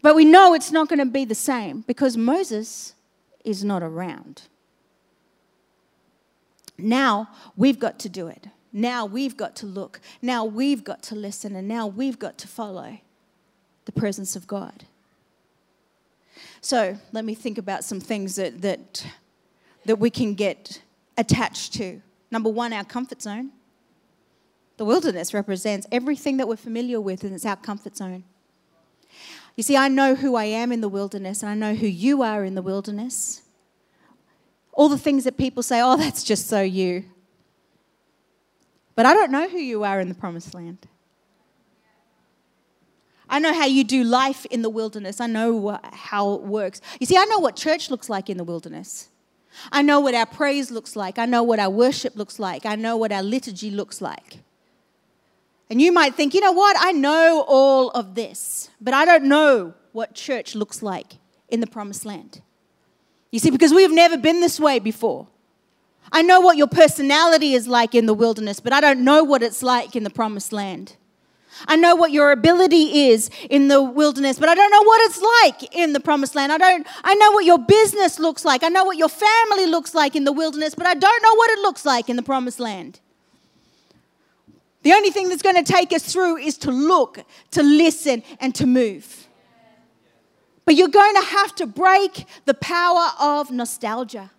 But 0.00 0.14
we 0.14 0.24
know 0.24 0.54
it's 0.54 0.72
not 0.72 0.88
going 0.88 0.98
to 1.00 1.06
be 1.06 1.24
the 1.24 1.34
same 1.34 1.82
because 1.86 2.16
Moses 2.16 2.94
is 3.44 3.62
not 3.62 3.82
around. 3.82 4.42
Now 6.78 7.28
we've 7.56 7.78
got 7.78 7.98
to 8.00 8.08
do 8.08 8.28
it. 8.28 8.48
Now 8.72 9.04
we've 9.04 9.36
got 9.36 9.54
to 9.56 9.66
look. 9.66 10.00
Now 10.22 10.44
we've 10.44 10.82
got 10.82 11.02
to 11.04 11.14
listen. 11.14 11.54
And 11.54 11.68
now 11.68 11.86
we've 11.86 12.18
got 12.18 12.38
to 12.38 12.48
follow 12.48 12.98
the 13.84 13.92
presence 13.92 14.34
of 14.34 14.46
God. 14.46 14.84
So 16.60 16.96
let 17.12 17.24
me 17.24 17.34
think 17.34 17.58
about 17.58 17.84
some 17.84 18.00
things 18.00 18.36
that, 18.36 18.62
that, 18.62 19.04
that 19.84 19.96
we 19.96 20.10
can 20.10 20.34
get 20.34 20.80
attached 21.18 21.74
to. 21.74 22.00
Number 22.30 22.48
one, 22.48 22.72
our 22.72 22.84
comfort 22.84 23.20
zone. 23.20 23.50
The 24.78 24.84
wilderness 24.84 25.34
represents 25.34 25.86
everything 25.92 26.38
that 26.38 26.48
we're 26.48 26.56
familiar 26.56 27.00
with, 27.00 27.24
and 27.24 27.34
it's 27.34 27.44
our 27.44 27.56
comfort 27.56 27.96
zone. 27.96 28.24
You 29.56 29.62
see, 29.62 29.76
I 29.76 29.88
know 29.88 30.14
who 30.14 30.34
I 30.34 30.44
am 30.44 30.72
in 30.72 30.80
the 30.80 30.88
wilderness, 30.88 31.42
and 31.42 31.50
I 31.50 31.54
know 31.54 31.74
who 31.74 31.86
you 31.86 32.22
are 32.22 32.44
in 32.44 32.54
the 32.54 32.62
wilderness. 32.62 33.42
All 34.72 34.88
the 34.88 34.98
things 34.98 35.24
that 35.24 35.36
people 35.36 35.62
say, 35.62 35.80
oh, 35.82 35.96
that's 35.96 36.24
just 36.24 36.48
so 36.48 36.62
you. 36.62 37.04
But 38.94 39.06
I 39.06 39.14
don't 39.14 39.30
know 39.30 39.48
who 39.48 39.58
you 39.58 39.84
are 39.84 40.00
in 40.00 40.08
the 40.08 40.14
promised 40.14 40.54
land. 40.54 40.86
I 43.28 43.38
know 43.38 43.54
how 43.54 43.64
you 43.64 43.82
do 43.82 44.04
life 44.04 44.44
in 44.46 44.60
the 44.60 44.68
wilderness. 44.68 45.20
I 45.20 45.26
know 45.26 45.78
how 45.92 46.34
it 46.34 46.42
works. 46.42 46.82
You 47.00 47.06
see, 47.06 47.16
I 47.16 47.24
know 47.24 47.38
what 47.38 47.56
church 47.56 47.90
looks 47.90 48.10
like 48.10 48.28
in 48.28 48.36
the 48.36 48.44
wilderness. 48.44 49.08
I 49.70 49.82
know 49.82 50.00
what 50.00 50.14
our 50.14 50.26
praise 50.26 50.70
looks 50.70 50.96
like. 50.96 51.18
I 51.18 51.26
know 51.26 51.42
what 51.42 51.58
our 51.58 51.70
worship 51.70 52.16
looks 52.16 52.38
like. 52.38 52.66
I 52.66 52.74
know 52.74 52.96
what 52.96 53.12
our 53.12 53.22
liturgy 53.22 53.70
looks 53.70 54.00
like. 54.00 54.40
And 55.72 55.80
you 55.80 55.90
might 55.90 56.14
think, 56.14 56.34
you 56.34 56.42
know 56.42 56.52
what? 56.52 56.76
I 56.78 56.92
know 56.92 57.46
all 57.48 57.88
of 57.92 58.14
this, 58.14 58.68
but 58.78 58.92
I 58.92 59.06
don't 59.06 59.24
know 59.24 59.72
what 59.92 60.14
church 60.14 60.54
looks 60.54 60.82
like 60.82 61.14
in 61.48 61.60
the 61.60 61.66
promised 61.66 62.04
land. 62.04 62.42
You 63.30 63.38
see, 63.38 63.48
because 63.48 63.72
we've 63.72 63.90
never 63.90 64.18
been 64.18 64.40
this 64.40 64.60
way 64.60 64.80
before. 64.80 65.28
I 66.12 66.20
know 66.20 66.40
what 66.42 66.58
your 66.58 66.66
personality 66.66 67.54
is 67.54 67.68
like 67.68 67.94
in 67.94 68.04
the 68.04 68.12
wilderness, 68.12 68.60
but 68.60 68.74
I 68.74 68.82
don't 68.82 69.02
know 69.02 69.24
what 69.24 69.42
it's 69.42 69.62
like 69.62 69.96
in 69.96 70.04
the 70.04 70.10
promised 70.10 70.52
land. 70.52 70.96
I 71.66 71.76
know 71.76 71.96
what 71.96 72.12
your 72.12 72.32
ability 72.32 73.08
is 73.08 73.30
in 73.48 73.68
the 73.68 73.82
wilderness, 73.82 74.38
but 74.38 74.50
I 74.50 74.54
don't 74.54 74.70
know 74.70 74.82
what 74.82 75.00
it's 75.06 75.22
like 75.22 75.74
in 75.74 75.94
the 75.94 76.00
promised 76.00 76.34
land. 76.34 76.52
I 76.52 76.58
don't 76.58 76.86
I 77.02 77.14
know 77.14 77.30
what 77.30 77.46
your 77.46 77.58
business 77.58 78.18
looks 78.18 78.44
like. 78.44 78.62
I 78.62 78.68
know 78.68 78.84
what 78.84 78.98
your 78.98 79.08
family 79.08 79.64
looks 79.64 79.94
like 79.94 80.16
in 80.16 80.24
the 80.24 80.32
wilderness, 80.32 80.74
but 80.74 80.86
I 80.86 80.92
don't 80.92 81.22
know 81.22 81.34
what 81.34 81.50
it 81.50 81.60
looks 81.60 81.86
like 81.86 82.10
in 82.10 82.16
the 82.16 82.22
promised 82.22 82.60
land. 82.60 83.00
The 84.82 84.92
only 84.92 85.10
thing 85.10 85.28
that's 85.28 85.42
going 85.42 85.62
to 85.62 85.72
take 85.72 85.92
us 85.92 86.12
through 86.12 86.38
is 86.38 86.58
to 86.58 86.70
look, 86.70 87.24
to 87.52 87.62
listen, 87.62 88.22
and 88.40 88.54
to 88.56 88.66
move. 88.66 89.28
But 90.64 90.74
you're 90.74 90.88
going 90.88 91.14
to 91.14 91.22
have 91.22 91.54
to 91.56 91.66
break 91.66 92.26
the 92.44 92.54
power 92.54 93.10
of 93.20 93.50
nostalgia. 93.50 94.30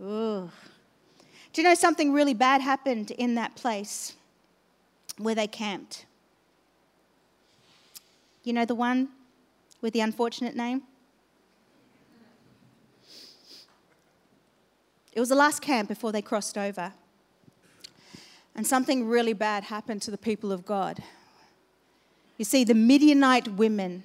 Ooh. 0.00 0.50
Do 1.52 1.60
you 1.60 1.68
know 1.68 1.74
something 1.74 2.12
really 2.12 2.34
bad 2.34 2.60
happened 2.60 3.10
in 3.12 3.34
that 3.34 3.54
place 3.56 4.14
where 5.18 5.34
they 5.34 5.46
camped? 5.46 6.06
You 8.42 8.52
know 8.52 8.64
the 8.64 8.74
one 8.74 9.08
with 9.80 9.92
the 9.92 10.00
unfortunate 10.00 10.56
name? 10.56 10.82
It 15.12 15.20
was 15.20 15.28
the 15.28 15.34
last 15.34 15.60
camp 15.60 15.88
before 15.88 16.10
they 16.10 16.22
crossed 16.22 16.56
over. 16.56 16.94
And 18.54 18.66
something 18.66 19.06
really 19.06 19.32
bad 19.32 19.64
happened 19.64 20.02
to 20.02 20.10
the 20.10 20.18
people 20.18 20.52
of 20.52 20.66
God. 20.66 21.02
You 22.36 22.44
see, 22.44 22.64
the 22.64 22.74
Midianite 22.74 23.48
women 23.48 24.02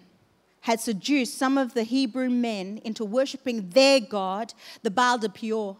had 0.61 0.79
seduced 0.79 1.37
some 1.37 1.57
of 1.57 1.73
the 1.73 1.83
Hebrew 1.83 2.29
men 2.29 2.81
into 2.83 3.05
worshiping 3.05 3.69
their 3.69 3.99
god, 3.99 4.53
the 4.83 4.91
Baal 4.91 5.17
de 5.17 5.29
Peor. 5.29 5.77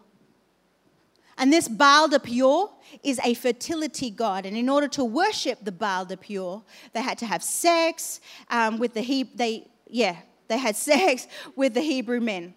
And 1.36 1.52
this 1.52 1.68
Baal 1.68 2.08
de 2.08 2.18
Peor 2.18 2.70
is 3.02 3.20
a 3.22 3.34
fertility 3.34 4.10
god. 4.10 4.44
And 4.44 4.56
in 4.56 4.68
order 4.68 4.88
to 4.88 5.04
worship 5.04 5.58
the 5.62 5.72
Baal 5.72 6.04
de 6.04 6.16
Peor, 6.16 6.62
they 6.92 7.02
had 7.02 7.18
to 7.18 7.26
have 7.26 7.42
sex 7.42 8.20
um, 8.50 8.78
with 8.78 8.94
the 8.94 9.02
Hebrew, 9.02 9.36
they, 9.36 9.68
yeah, 9.86 10.16
they 10.48 10.58
had 10.58 10.74
sex 10.90 11.26
with 11.54 11.74
the 11.74 11.82
Hebrew 11.82 12.20
men. 12.20 12.54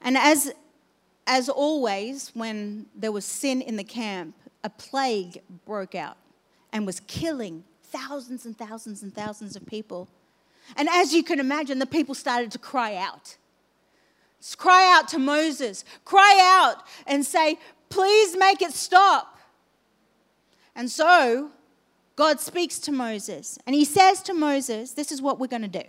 And 0.00 0.16
as, 0.16 0.52
as 1.26 1.48
always, 1.48 2.30
when 2.34 2.86
there 2.94 3.12
was 3.12 3.24
sin 3.24 3.60
in 3.60 3.76
the 3.76 3.84
camp, 3.84 4.34
a 4.62 4.70
plague 4.70 5.42
broke 5.64 5.94
out 5.94 6.16
and 6.72 6.86
was 6.86 7.00
killing 7.00 7.64
thousands 7.84 8.46
and 8.46 8.56
thousands 8.56 9.02
and 9.02 9.14
thousands 9.14 9.56
of 9.56 9.66
people. 9.66 10.08
And 10.76 10.88
as 10.88 11.12
you 11.12 11.22
can 11.22 11.40
imagine, 11.40 11.78
the 11.78 11.86
people 11.86 12.14
started 12.14 12.50
to 12.52 12.58
cry 12.58 12.96
out. 12.96 13.36
Cry 14.56 14.92
out 14.96 15.08
to 15.08 15.18
Moses, 15.18 15.84
cry 16.04 16.38
out 16.40 16.84
and 17.06 17.24
say, 17.24 17.58
Please 17.88 18.36
make 18.36 18.62
it 18.62 18.72
stop. 18.72 19.38
And 20.74 20.90
so 20.90 21.50
God 22.16 22.40
speaks 22.40 22.78
to 22.80 22.92
Moses 22.92 23.58
and 23.66 23.74
he 23.74 23.84
says 23.84 24.22
to 24.22 24.34
Moses, 24.34 24.92
This 24.92 25.10
is 25.10 25.20
what 25.22 25.40
we're 25.40 25.46
going 25.46 25.62
to 25.62 25.68
do. 25.68 25.88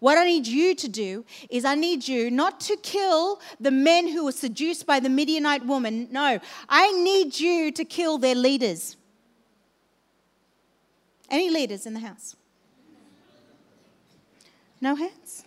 What 0.00 0.18
I 0.18 0.24
need 0.24 0.46
you 0.46 0.74
to 0.74 0.88
do 0.88 1.24
is, 1.50 1.64
I 1.64 1.74
need 1.74 2.06
you 2.08 2.30
not 2.30 2.60
to 2.60 2.76
kill 2.76 3.40
the 3.60 3.70
men 3.70 4.08
who 4.08 4.24
were 4.24 4.32
seduced 4.32 4.86
by 4.86 5.00
the 5.00 5.08
Midianite 5.08 5.66
woman. 5.66 6.08
No, 6.10 6.40
I 6.68 6.92
need 6.92 7.38
you 7.38 7.70
to 7.72 7.84
kill 7.84 8.18
their 8.18 8.34
leaders. 8.34 8.96
Any 11.30 11.50
leaders 11.50 11.86
in 11.86 11.94
the 11.94 12.00
house? 12.00 12.36
No 14.80 14.94
hands? 14.94 15.44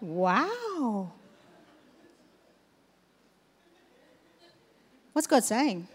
Wow. 0.00 1.12
What's 5.12 5.26
God 5.26 5.44
saying? 5.44 5.88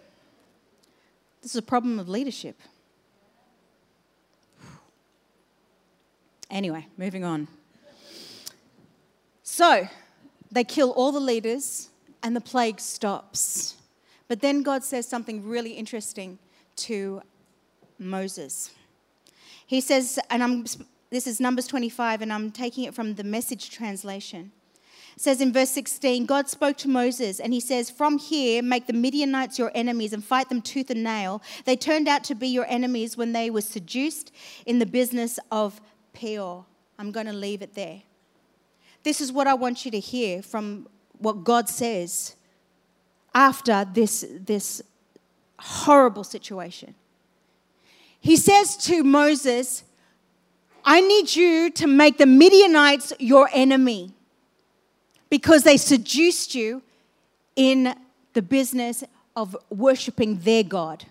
This 1.42 1.52
is 1.52 1.58
a 1.58 1.62
problem 1.62 2.00
of 2.00 2.10
leadership. 2.10 2.60
Anyway, 6.50 6.88
moving 6.98 7.24
on. 7.24 7.48
So, 9.44 9.88
they 10.52 10.64
kill 10.64 10.92
all 10.92 11.12
the 11.12 11.20
leaders 11.20 11.90
and 12.24 12.36
the 12.36 12.42
plague 12.42 12.80
stops. 12.80 13.76
But 14.28 14.42
then 14.42 14.64
God 14.64 14.84
says 14.84 15.08
something 15.08 15.48
really 15.48 15.72
interesting 15.72 16.40
to 16.78 17.22
Moses. 18.00 18.72
He 19.66 19.82
says, 19.82 20.20
and 20.30 20.44
I'm, 20.44 20.66
this 21.10 21.28
is 21.28 21.40
Numbers 21.40 21.68
25, 21.68 22.22
and 22.22 22.32
I'm 22.32 22.52
taking 22.52 22.86
it 22.86 22.94
from 22.94 23.16
the 23.16 23.24
message 23.24 23.70
translation. 23.70 24.52
It 25.16 25.22
says 25.22 25.42
in 25.42 25.52
verse 25.52 25.72
16, 25.72 26.26
God 26.26 26.48
spoke 26.48 26.78
to 26.78 26.88
Moses, 26.88 27.40
and 27.40 27.52
he 27.52 27.60
says, 27.60 27.90
From 27.90 28.20
here, 28.20 28.62
make 28.62 28.86
the 28.86 28.94
Midianites 28.94 29.58
your 29.58 29.72
enemies 29.74 30.14
and 30.14 30.24
fight 30.24 30.48
them 30.48 30.62
tooth 30.62 30.92
and 30.92 31.04
nail. 31.04 31.42
They 31.66 31.76
turned 31.76 32.08
out 32.08 32.24
to 32.26 32.36
be 32.36 32.48
your 32.48 32.68
enemies 32.68 33.18
when 33.18 33.34
they 33.34 33.50
were 33.50 33.62
seduced 33.62 34.32
in 34.66 34.78
the 34.80 34.86
business 34.86 35.40
of 35.52 35.82
I'm 37.00 37.12
going 37.12 37.26
to 37.26 37.34
leave 37.34 37.62
it 37.62 37.74
there. 37.74 38.02
This 39.04 39.22
is 39.22 39.32
what 39.32 39.48
I 39.48 39.54
want 39.54 39.86
you 39.86 39.92
to 39.92 40.00
hear 40.00 40.42
from 40.42 40.88
what 41.20 41.44
God 41.44 41.70
says 41.70 42.36
after 43.34 43.86
this, 43.94 44.26
this 44.40 44.82
horrible 45.60 46.24
situation. 46.24 46.96
He 48.20 48.36
says 48.36 48.76
to 48.78 49.04
Moses, 49.04 49.84
I 50.84 51.02
need 51.02 51.36
you 51.36 51.70
to 51.72 51.88
make 51.88 52.18
the 52.18 52.26
Midianites 52.26 53.14
your 53.20 53.50
enemy 53.54 54.14
because 55.30 55.64
they 55.64 55.78
seduced 55.78 56.56
you 56.56 56.82
in 57.56 57.96
the 58.34 58.42
business 58.42 59.04
of 59.36 59.56
worshiping 59.70 60.40
their 60.40 60.64
God. 60.64 61.06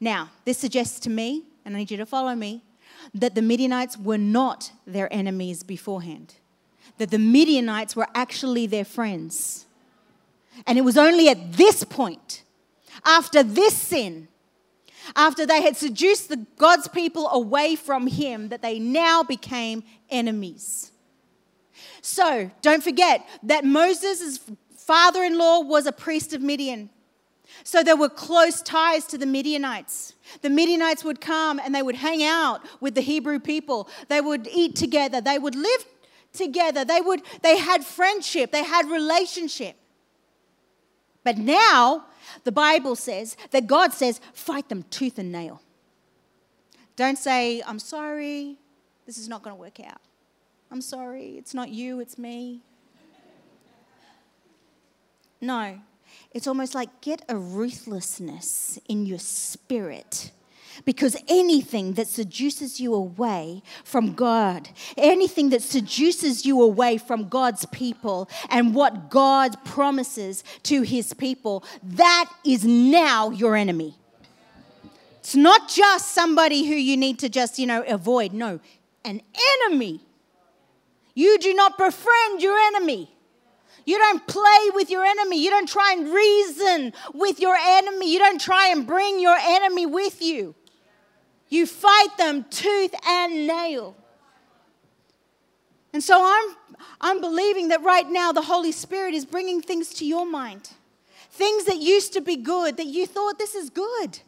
Now, 0.00 0.30
this 0.44 0.58
suggests 0.58 1.00
to 1.00 1.10
me, 1.10 1.42
and 1.64 1.74
I 1.74 1.80
need 1.80 1.90
you 1.90 1.96
to 1.96 2.06
follow 2.06 2.34
me, 2.34 2.62
that 3.14 3.34
the 3.34 3.42
Midianites 3.42 3.96
were 3.96 4.18
not 4.18 4.72
their 4.86 5.12
enemies 5.12 5.62
beforehand, 5.62 6.34
that 6.98 7.10
the 7.10 7.18
Midianites 7.18 7.94
were 7.96 8.08
actually 8.14 8.66
their 8.66 8.84
friends. 8.84 9.66
And 10.66 10.78
it 10.78 10.82
was 10.82 10.98
only 10.98 11.28
at 11.28 11.52
this 11.52 11.84
point, 11.84 12.42
after 13.04 13.42
this 13.42 13.74
sin, 13.74 14.28
after 15.14 15.46
they 15.46 15.62
had 15.62 15.76
seduced 15.76 16.28
the 16.28 16.44
God's 16.56 16.88
people 16.88 17.28
away 17.28 17.76
from 17.76 18.06
him, 18.08 18.48
that 18.48 18.62
they 18.62 18.78
now 18.78 19.22
became 19.22 19.84
enemies. 20.10 20.90
So 22.02 22.50
don't 22.62 22.82
forget 22.82 23.26
that 23.44 23.64
Moses' 23.64 24.40
father 24.76 25.22
in 25.22 25.38
law 25.38 25.60
was 25.60 25.86
a 25.86 25.92
priest 25.92 26.32
of 26.32 26.42
Midian. 26.42 26.90
So 27.64 27.82
there 27.82 27.96
were 27.96 28.08
close 28.08 28.62
ties 28.62 29.04
to 29.06 29.18
the 29.18 29.26
Midianites. 29.26 30.14
The 30.42 30.50
Midianites 30.50 31.04
would 31.04 31.20
come 31.20 31.58
and 31.58 31.74
they 31.74 31.82
would 31.82 31.96
hang 31.96 32.22
out 32.22 32.60
with 32.80 32.94
the 32.94 33.00
Hebrew 33.00 33.38
people. 33.40 33.88
They 34.08 34.20
would 34.20 34.46
eat 34.48 34.76
together. 34.76 35.20
They 35.20 35.38
would 35.38 35.54
live 35.54 35.84
together. 36.32 36.84
They 36.84 37.00
would 37.00 37.22
they 37.42 37.58
had 37.58 37.84
friendship. 37.84 38.52
They 38.52 38.64
had 38.64 38.86
relationship. 38.86 39.76
But 41.24 41.38
now 41.38 42.06
the 42.44 42.52
Bible 42.52 42.96
says 42.96 43.36
that 43.50 43.66
God 43.66 43.92
says, 43.92 44.20
fight 44.32 44.68
them 44.68 44.84
tooth 44.90 45.18
and 45.18 45.32
nail. 45.32 45.60
Don't 46.96 47.18
say, 47.18 47.62
I'm 47.66 47.78
sorry, 47.78 48.56
this 49.06 49.18
is 49.18 49.28
not 49.28 49.42
going 49.42 49.54
to 49.54 49.60
work 49.60 49.80
out. 49.80 50.00
I'm 50.70 50.80
sorry, 50.80 51.36
it's 51.38 51.54
not 51.54 51.70
you, 51.70 52.00
it's 52.00 52.18
me. 52.18 52.62
No, 55.40 55.78
it's 56.32 56.46
almost 56.46 56.74
like 56.74 57.00
get 57.00 57.22
a 57.28 57.36
ruthlessness 57.36 58.78
in 58.88 59.06
your 59.06 59.18
spirit. 59.18 60.30
Because 60.84 61.16
anything 61.26 61.94
that 61.94 62.06
seduces 62.06 62.78
you 62.78 62.94
away 62.94 63.62
from 63.84 64.14
God, 64.14 64.68
anything 64.96 65.50
that 65.50 65.62
seduces 65.62 66.46
you 66.46 66.62
away 66.62 66.98
from 66.98 67.28
God's 67.28 67.66
people 67.66 68.28
and 68.48 68.74
what 68.74 69.10
God 69.10 69.64
promises 69.64 70.44
to 70.64 70.82
his 70.82 71.14
people, 71.14 71.64
that 71.82 72.30
is 72.44 72.64
now 72.64 73.30
your 73.30 73.56
enemy. 73.56 73.96
It's 75.18 75.34
not 75.34 75.68
just 75.68 76.12
somebody 76.12 76.64
who 76.66 76.74
you 76.74 76.96
need 76.96 77.18
to 77.18 77.28
just, 77.28 77.58
you 77.58 77.66
know, 77.66 77.82
avoid. 77.82 78.32
No, 78.32 78.60
an 79.04 79.20
enemy. 79.64 80.00
You 81.14 81.38
do 81.38 81.52
not 81.54 81.76
befriend 81.76 82.40
your 82.40 82.56
enemy. 82.56 83.10
You 83.88 83.96
don't 83.96 84.26
play 84.26 84.70
with 84.74 84.90
your 84.90 85.02
enemy. 85.02 85.42
You 85.42 85.48
don't 85.48 85.66
try 85.66 85.94
and 85.96 86.12
reason 86.12 86.92
with 87.14 87.40
your 87.40 87.56
enemy. 87.56 88.12
You 88.12 88.18
don't 88.18 88.38
try 88.38 88.68
and 88.68 88.86
bring 88.86 89.18
your 89.18 89.38
enemy 89.40 89.86
with 89.86 90.20
you. 90.20 90.54
You 91.48 91.64
fight 91.64 92.10
them 92.18 92.44
tooth 92.50 92.94
and 93.06 93.46
nail. 93.46 93.96
And 95.94 96.04
so 96.04 96.20
I'm, 96.22 96.76
I'm 97.00 97.22
believing 97.22 97.68
that 97.68 97.82
right 97.82 98.06
now 98.06 98.30
the 98.30 98.42
Holy 98.42 98.72
Spirit 98.72 99.14
is 99.14 99.24
bringing 99.24 99.62
things 99.62 99.94
to 99.94 100.04
your 100.04 100.26
mind. 100.26 100.68
Things 101.30 101.64
that 101.64 101.78
used 101.78 102.12
to 102.12 102.20
be 102.20 102.36
good, 102.36 102.76
that 102.76 102.88
you 102.88 103.06
thought 103.06 103.38
this 103.38 103.54
is 103.54 103.70
good. 103.70 104.20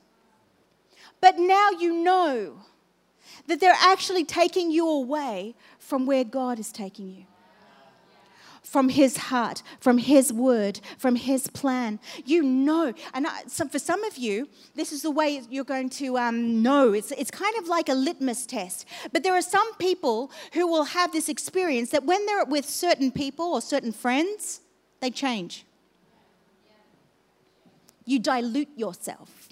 But 1.20 1.38
now 1.38 1.68
you 1.78 1.92
know 2.02 2.62
that 3.46 3.60
they're 3.60 3.76
actually 3.78 4.24
taking 4.24 4.70
you 4.70 4.88
away 4.88 5.54
from 5.78 6.06
where 6.06 6.24
God 6.24 6.58
is 6.58 6.72
taking 6.72 7.10
you 7.10 7.26
from 8.70 8.88
his 8.88 9.16
heart, 9.16 9.64
from 9.80 9.98
his 9.98 10.32
word, 10.32 10.78
from 10.96 11.16
his 11.16 11.48
plan. 11.48 11.98
You 12.24 12.44
know. 12.44 12.94
And 13.12 13.26
I, 13.26 13.42
so 13.48 13.66
for 13.66 13.80
some 13.80 14.04
of 14.04 14.16
you, 14.16 14.48
this 14.76 14.92
is 14.92 15.02
the 15.02 15.10
way 15.10 15.42
you're 15.50 15.64
going 15.64 15.90
to 15.90 16.16
um, 16.18 16.62
know. 16.62 16.92
It's, 16.92 17.10
it's 17.10 17.32
kind 17.32 17.56
of 17.58 17.66
like 17.66 17.88
a 17.88 17.94
litmus 17.94 18.46
test. 18.46 18.86
But 19.12 19.24
there 19.24 19.34
are 19.34 19.42
some 19.42 19.74
people 19.78 20.30
who 20.52 20.68
will 20.68 20.84
have 20.84 21.10
this 21.10 21.28
experience 21.28 21.90
that 21.90 22.04
when 22.04 22.24
they're 22.26 22.44
with 22.44 22.64
certain 22.64 23.10
people 23.10 23.46
or 23.46 23.60
certain 23.60 23.90
friends, 23.90 24.60
they 25.00 25.10
change. 25.10 25.64
You 28.04 28.20
dilute 28.20 28.68
yourself, 28.76 29.48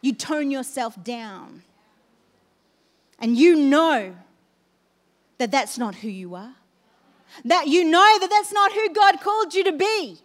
you 0.00 0.12
tone 0.12 0.50
yourself 0.50 1.02
down. 1.04 1.62
And 3.20 3.36
you 3.36 3.54
know 3.54 4.16
that 5.38 5.52
that's 5.52 5.78
not 5.78 5.94
who 5.94 6.08
you 6.08 6.34
are. 6.34 6.56
That 7.44 7.68
you 7.68 7.84
know 7.84 8.18
that 8.20 8.30
that's 8.30 8.52
not 8.52 8.72
who 8.72 8.88
God 8.90 9.20
called 9.20 9.54
you 9.54 9.64
to 9.64 9.72
be. 9.72 10.18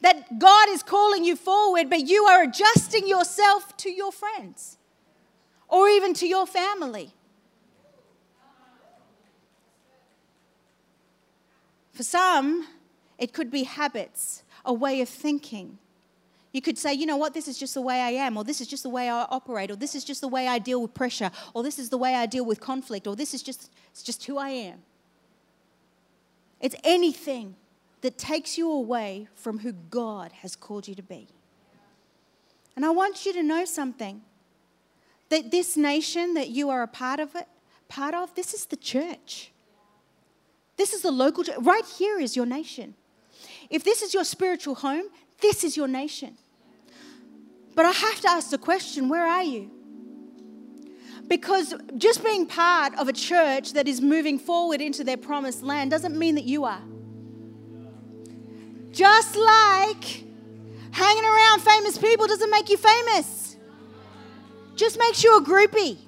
That 0.00 0.38
God 0.38 0.68
is 0.68 0.82
calling 0.82 1.24
you 1.24 1.34
forward, 1.34 1.90
but 1.90 2.06
you 2.06 2.24
are 2.24 2.42
adjusting 2.42 3.08
yourself 3.08 3.76
to 3.78 3.90
your 3.90 4.12
friends 4.12 4.78
or 5.68 5.88
even 5.88 6.14
to 6.14 6.26
your 6.26 6.46
family. 6.46 7.12
For 11.92 12.04
some, 12.04 12.66
it 13.18 13.32
could 13.32 13.50
be 13.50 13.64
habits, 13.64 14.44
a 14.64 14.72
way 14.72 15.00
of 15.00 15.08
thinking. 15.08 15.78
You 16.52 16.62
could 16.62 16.78
say, 16.78 16.94
you 16.94 17.06
know 17.06 17.16
what, 17.16 17.34
this 17.34 17.48
is 17.48 17.58
just 17.58 17.74
the 17.74 17.82
way 17.82 18.00
I 18.00 18.10
am, 18.10 18.36
or 18.36 18.44
this 18.44 18.60
is 18.60 18.68
just 18.68 18.84
the 18.84 18.88
way 18.88 19.08
I 19.08 19.26
operate, 19.30 19.70
or 19.70 19.76
this 19.76 19.96
is 19.96 20.04
just 20.04 20.20
the 20.20 20.28
way 20.28 20.46
I 20.46 20.60
deal 20.60 20.80
with 20.80 20.94
pressure, 20.94 21.32
or 21.54 21.64
this 21.64 21.78
is 21.78 21.90
the 21.90 21.98
way 21.98 22.14
I 22.14 22.26
deal 22.26 22.44
with 22.44 22.60
conflict, 22.60 23.08
or 23.08 23.16
this 23.16 23.34
is 23.34 23.42
just, 23.42 23.70
it's 23.90 24.04
just 24.04 24.24
who 24.24 24.38
I 24.38 24.50
am. 24.50 24.78
It's 26.60 26.76
anything 26.84 27.54
that 28.00 28.18
takes 28.18 28.58
you 28.58 28.70
away 28.70 29.28
from 29.34 29.58
who 29.58 29.72
God 29.72 30.32
has 30.32 30.56
called 30.56 30.88
you 30.88 30.94
to 30.94 31.02
be. 31.02 31.28
And 32.76 32.84
I 32.84 32.90
want 32.90 33.26
you 33.26 33.32
to 33.32 33.42
know 33.42 33.64
something 33.64 34.22
that 35.30 35.50
this 35.50 35.76
nation 35.76 36.34
that 36.34 36.48
you 36.48 36.70
are 36.70 36.82
a 36.82 36.88
part 36.88 37.20
of 37.20 37.34
it, 37.34 37.46
part 37.88 38.14
of, 38.14 38.34
this 38.34 38.54
is 38.54 38.66
the 38.66 38.76
church. 38.76 39.50
This 40.76 40.92
is 40.92 41.02
the 41.02 41.10
local 41.10 41.44
church. 41.44 41.56
Right 41.60 41.84
here 41.84 42.20
is 42.20 42.36
your 42.36 42.46
nation. 42.46 42.94
If 43.68 43.84
this 43.84 44.02
is 44.02 44.14
your 44.14 44.24
spiritual 44.24 44.76
home, 44.76 45.06
this 45.40 45.64
is 45.64 45.76
your 45.76 45.88
nation. 45.88 46.36
But 47.74 47.86
I 47.86 47.92
have 47.92 48.20
to 48.22 48.30
ask 48.30 48.50
the 48.50 48.58
question 48.58 49.08
where 49.08 49.26
are 49.26 49.42
you? 49.42 49.70
Because 51.28 51.74
just 51.98 52.24
being 52.24 52.46
part 52.46 52.98
of 52.98 53.06
a 53.08 53.12
church 53.12 53.74
that 53.74 53.86
is 53.86 54.00
moving 54.00 54.38
forward 54.38 54.80
into 54.80 55.04
their 55.04 55.18
promised 55.18 55.62
land 55.62 55.90
doesn't 55.90 56.18
mean 56.18 56.34
that 56.36 56.44
you 56.44 56.64
are. 56.64 56.82
Just 58.90 59.36
like 59.36 60.24
hanging 60.90 61.24
around 61.24 61.60
famous 61.60 61.98
people 61.98 62.26
doesn't 62.26 62.50
make 62.50 62.70
you 62.70 62.78
famous, 62.78 63.56
just 64.74 64.98
makes 64.98 65.22
you 65.22 65.36
a 65.36 65.42
groupie. 65.42 65.98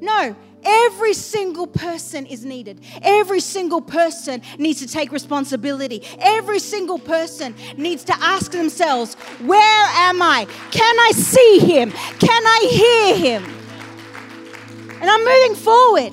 No, 0.00 0.34
Every 0.64 1.14
single 1.14 1.66
person 1.66 2.26
is 2.26 2.44
needed. 2.44 2.80
Every 3.02 3.40
single 3.40 3.80
person 3.80 4.42
needs 4.58 4.80
to 4.80 4.86
take 4.86 5.12
responsibility. 5.12 6.02
Every 6.18 6.58
single 6.58 6.98
person 6.98 7.54
needs 7.76 8.04
to 8.04 8.14
ask 8.20 8.52
themselves, 8.52 9.14
Where 9.40 9.86
am 9.94 10.20
I? 10.22 10.46
Can 10.70 10.98
I 10.98 11.12
see 11.12 11.58
him? 11.60 11.90
Can 11.90 12.46
I 12.46 12.68
hear 12.70 13.16
him? 13.16 13.54
And 15.00 15.08
I'm 15.08 15.24
moving 15.24 15.54
forward. 15.54 16.12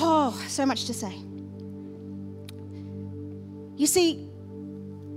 Oh, 0.00 0.44
so 0.48 0.64
much 0.66 0.86
to 0.86 0.94
say. 0.94 1.14
You 3.76 3.86
see, 3.86 4.28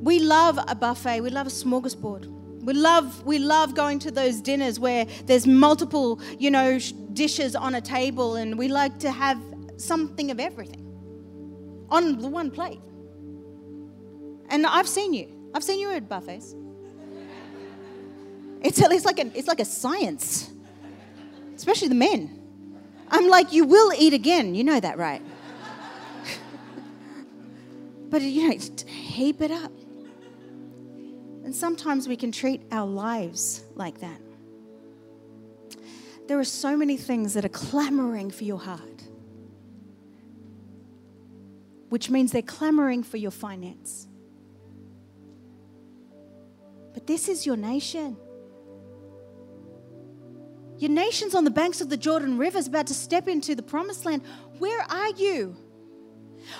we 0.01 0.19
love 0.19 0.59
a 0.67 0.75
buffet, 0.75 1.21
we 1.21 1.29
love 1.29 1.47
a 1.47 1.51
smorgasbord. 1.51 2.36
We 2.67 2.73
love, 2.73 3.23
we 3.23 3.39
love 3.39 3.75
going 3.75 3.97
to 3.99 4.11
those 4.11 4.41
dinners 4.41 4.77
where 4.77 5.05
there's 5.23 5.47
multiple, 5.47 6.19
you 6.37 6.51
know, 6.51 6.79
dishes 7.13 7.55
on 7.55 7.75
a 7.75 7.79
table 7.79 8.35
and 8.35 8.57
we 8.57 8.67
like 8.67 8.99
to 8.99 9.09
have 9.09 9.41
something 9.77 10.31
of 10.31 10.41
everything 10.41 10.85
on 11.89 12.19
the 12.19 12.27
one 12.27 12.51
plate. 12.51 12.81
And 14.49 14.65
I've 14.65 14.89
seen 14.89 15.13
you. 15.13 15.49
I've 15.55 15.63
seen 15.63 15.79
you 15.79 15.91
at 15.91 16.09
buffets. 16.09 16.55
It's, 18.61 18.81
it's, 18.81 19.05
like 19.05 19.19
a, 19.19 19.31
it's 19.33 19.47
like 19.47 19.61
a 19.61 19.65
science, 19.65 20.51
especially 21.55 21.87
the 21.87 21.95
men. 21.95 22.37
I'm 23.07 23.29
like, 23.29 23.53
you 23.53 23.63
will 23.63 23.93
eat 23.97 24.11
again. 24.11 24.55
You 24.55 24.65
know 24.65 24.81
that, 24.81 24.97
right? 24.97 25.21
but, 28.09 28.21
you 28.21 28.49
know, 28.49 28.57
heap 28.89 29.41
it 29.41 29.51
up. 29.51 29.71
And 31.47 31.55
sometimes 31.55 32.09
we 32.09 32.17
can 32.17 32.33
treat 32.33 32.61
our 32.73 32.85
lives 32.85 33.63
like 33.73 34.01
that. 34.01 34.19
There 36.27 36.37
are 36.37 36.43
so 36.43 36.75
many 36.75 36.97
things 36.97 37.35
that 37.35 37.45
are 37.45 37.55
clamoring 37.69 38.31
for 38.31 38.43
your 38.43 38.59
heart, 38.59 39.03
which 41.87 42.09
means 42.09 42.33
they're 42.33 42.41
clamoring 42.41 43.01
for 43.01 43.15
your 43.15 43.31
finance. 43.31 44.09
But 46.93 47.07
this 47.07 47.29
is 47.29 47.45
your 47.45 47.55
nation. 47.55 48.17
Your 50.79 50.91
nation's 50.91 51.33
on 51.33 51.45
the 51.45 51.49
banks 51.49 51.79
of 51.79 51.87
the 51.87 51.95
Jordan 51.95 52.37
River, 52.37 52.57
is 52.57 52.67
about 52.67 52.87
to 52.87 52.93
step 52.93 53.29
into 53.29 53.55
the 53.55 53.63
promised 53.63 54.03
land. 54.05 54.21
Where 54.59 54.81
are 54.81 55.11
you? 55.11 55.55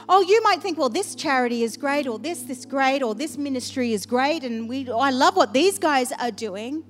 Oh, 0.10 0.21
you 0.21 0.41
might 0.43 0.62
think, 0.62 0.78
well, 0.78 0.89
this 0.89 1.15
charity 1.15 1.63
is 1.63 1.78
great, 1.78 2.08
or 2.08 2.19
this 2.19 2.43
this 2.43 2.65
great, 2.65 3.04
or 3.04 3.15
this 3.15 3.38
ministry 3.38 3.93
is 3.93 4.06
great, 4.06 4.43
and 4.43 4.67
we 4.69 4.89
I 4.89 5.12
love 5.12 5.36
what 5.36 5.54
these 5.54 5.80
guys 5.80 6.12
are 6.12 6.32
doing. 6.32 6.84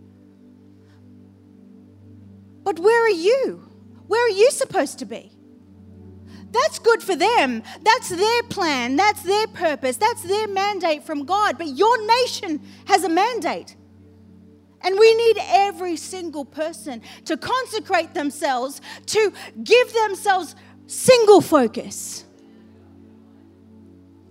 But 2.64 2.80
where 2.80 3.06
are 3.06 3.10
you? 3.10 3.70
Where 4.08 4.26
are 4.26 4.36
you 4.36 4.52
supposed 4.52 5.00
to 5.00 5.06
be? 5.06 5.32
That's 6.52 6.80
good 6.80 7.04
for 7.04 7.16
them. 7.16 7.64
That's 7.82 8.10
their 8.10 8.44
plan. 8.44 8.96
That's 8.96 9.22
their 9.22 9.48
purpose. 9.48 9.98
That's 9.98 10.24
their 10.24 10.48
mandate 10.48 11.04
from 11.04 11.26
God. 11.26 11.58
But 11.58 11.68
your 11.68 12.06
nation 12.06 12.62
has 12.86 13.04
a 13.04 13.10
mandate. 13.10 13.76
And 14.82 14.98
we 14.98 15.14
need 15.16 15.38
every 15.40 15.98
single 15.98 16.46
person 16.46 17.02
to 17.26 17.36
consecrate 17.36 18.14
themselves, 18.14 18.82
to 19.08 19.34
give 19.64 19.94
themselves 19.94 20.56
single 20.86 21.42
focus. 21.42 22.26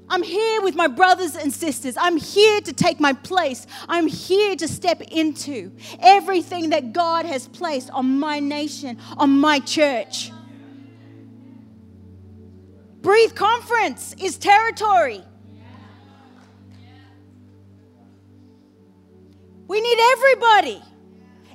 I'm 0.09 0.23
here 0.23 0.63
with 0.63 0.77
my 0.77 0.87
brothers 0.87 1.35
and 1.35 1.53
sisters. 1.53 1.97
I'm 1.99 2.17
here 2.17 2.61
to 2.61 2.73
take 2.73 3.01
my 3.01 3.13
place. 3.13 3.67
I'm 3.89 4.07
here 4.07 4.55
to 4.57 4.69
step 4.69 5.01
into 5.01 5.73
everything 6.01 6.71
that 6.71 6.93
God 6.93 7.27
has 7.27 7.49
placed 7.49 7.91
on 7.91 8.19
my 8.19 8.39
nation, 8.39 8.99
on 9.17 9.31
my 9.31 9.59
church. 9.59 10.31
Breathe 13.03 13.35
Conference 13.35 14.15
is 14.21 14.37
territory. 14.39 15.23
We 19.69 19.81
need 19.81 19.99
everybody, 20.13 20.83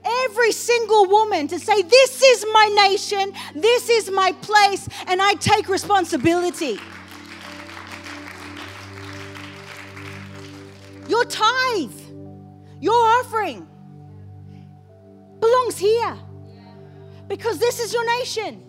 every 0.04 0.52
single 0.52 1.08
woman 1.08 1.48
to 1.48 1.60
say, 1.60 1.82
This 1.82 2.22
is 2.22 2.46
my 2.52 2.90
nation, 2.90 3.34
this 3.56 3.90
is 3.90 4.12
my 4.12 4.34
place, 4.42 4.90
and 5.08 5.22
I 5.22 5.36
take 5.36 5.70
responsibility. 5.70 6.80
Your 11.12 11.26
tithe, 11.26 12.00
your 12.80 12.96
offering 12.96 13.68
belongs 15.42 15.78
here 15.78 16.18
because 17.28 17.60
this 17.60 17.82
is 17.82 17.92
your 17.92 18.06
nation. 18.20 18.64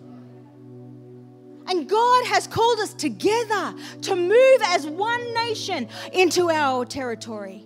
And 1.67 1.87
God 1.87 2.25
has 2.25 2.45
called 2.45 2.79
us 2.79 2.93
together 2.95 3.73
to 4.01 4.15
move 4.17 4.61
as 4.65 4.85
one 4.85 5.33
nation 5.33 5.87
into 6.11 6.49
our 6.49 6.83
territory. 6.83 7.65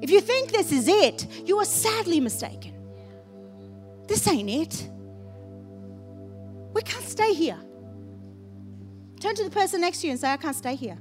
If 0.00 0.10
you 0.10 0.20
think 0.20 0.50
this 0.50 0.72
is 0.72 0.88
it, 0.88 1.28
you 1.46 1.58
are 1.58 1.64
sadly 1.64 2.18
mistaken. 2.18 2.74
This 4.08 4.26
ain't 4.26 4.50
it. 4.50 4.90
We 6.74 6.82
can't 6.82 7.04
stay 7.04 7.34
here. 7.34 7.60
Turn 9.20 9.36
to 9.36 9.44
the 9.44 9.50
person 9.50 9.80
next 9.80 10.00
to 10.00 10.08
you 10.08 10.10
and 10.10 10.20
say, 10.20 10.28
I 10.28 10.38
can't 10.38 10.56
stay 10.56 10.74
here. 10.74 10.98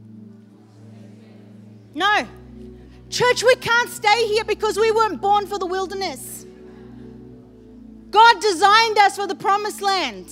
No, 1.96 2.28
Church, 3.12 3.44
we 3.44 3.56
can't 3.56 3.90
stay 3.90 4.28
here 4.28 4.46
because 4.46 4.78
we 4.78 4.90
weren't 4.90 5.20
born 5.20 5.46
for 5.46 5.60
the 5.60 5.66
wilderness. 5.66 6.46
God 8.10 8.42
designed 8.42 8.98
us 9.00 9.18
for 9.18 9.28
the 9.28 9.36
promised 9.36 9.82
land. 9.82 10.28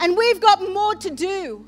And 0.00 0.16
we've 0.16 0.40
got 0.40 0.60
more 0.72 0.96
to 0.96 1.10
do. 1.10 1.64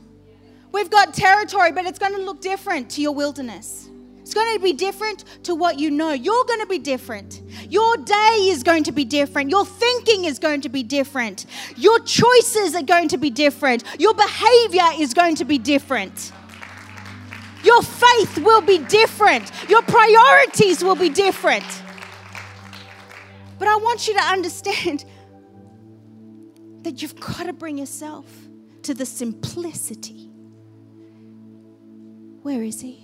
We've 0.73 0.91
got 0.91 1.15
territory, 1.15 1.71
but 1.71 1.85
it's 1.85 1.99
going 1.99 2.15
to 2.15 2.23
look 2.23 2.41
different 2.41 2.91
to 2.91 3.03
your 3.03 3.13
wilderness. 3.13 3.89
It's 4.23 4.35
going 4.35 4.57
to 4.57 4.63
be 4.63 4.73
different 4.73 5.25
to 5.45 5.55
what 5.55 5.79
you 5.79 5.91
know. 5.91 6.13
You're 6.13 6.45
going 6.45 6.61
to 6.61 6.67
be 6.67 6.79
different. 6.79 7.43
Your 7.69 7.97
day 7.99 8.49
is 8.49 8.63
going 8.63 8.85
to 8.85 8.93
be 8.93 9.05
different. 9.05 9.51
Your 9.51 9.67
thinking 9.67 10.25
is 10.25 10.39
going 10.39 10.63
to 10.63 10.69
be 10.69 10.83
different. 10.83 11.47
Your 11.77 12.01
choices 12.01 12.75
are 12.75 12.83
going 12.83 13.09
to 13.09 13.19
be 13.19 13.31
different. 13.31 13.85
Your 14.01 14.15
behavior 14.15 14.89
is 14.99 15.15
going 15.15 15.37
to 15.37 15.45
be 15.45 15.59
different. 15.59 16.33
Your 17.65 17.83
faith 17.83 18.39
will 18.39 18.61
be 18.61 18.79
different. 18.79 19.51
Your 19.69 19.83
priorities 19.83 20.83
will 20.83 20.97
be 20.97 21.09
different. 21.09 21.65
But 23.59 23.69
I 23.69 23.77
want 23.77 24.09
you 24.09 24.15
to 24.15 24.21
understand 24.21 25.05
that 26.83 27.01
you've 27.01 27.19
got 27.21 27.47
to 27.47 27.53
bring 27.53 27.79
yourself 27.79 28.27
to 28.83 28.95
the 28.95 29.07
simplicity. 29.07 30.29
Where 32.43 32.63
is 32.63 32.81
he? 32.81 33.01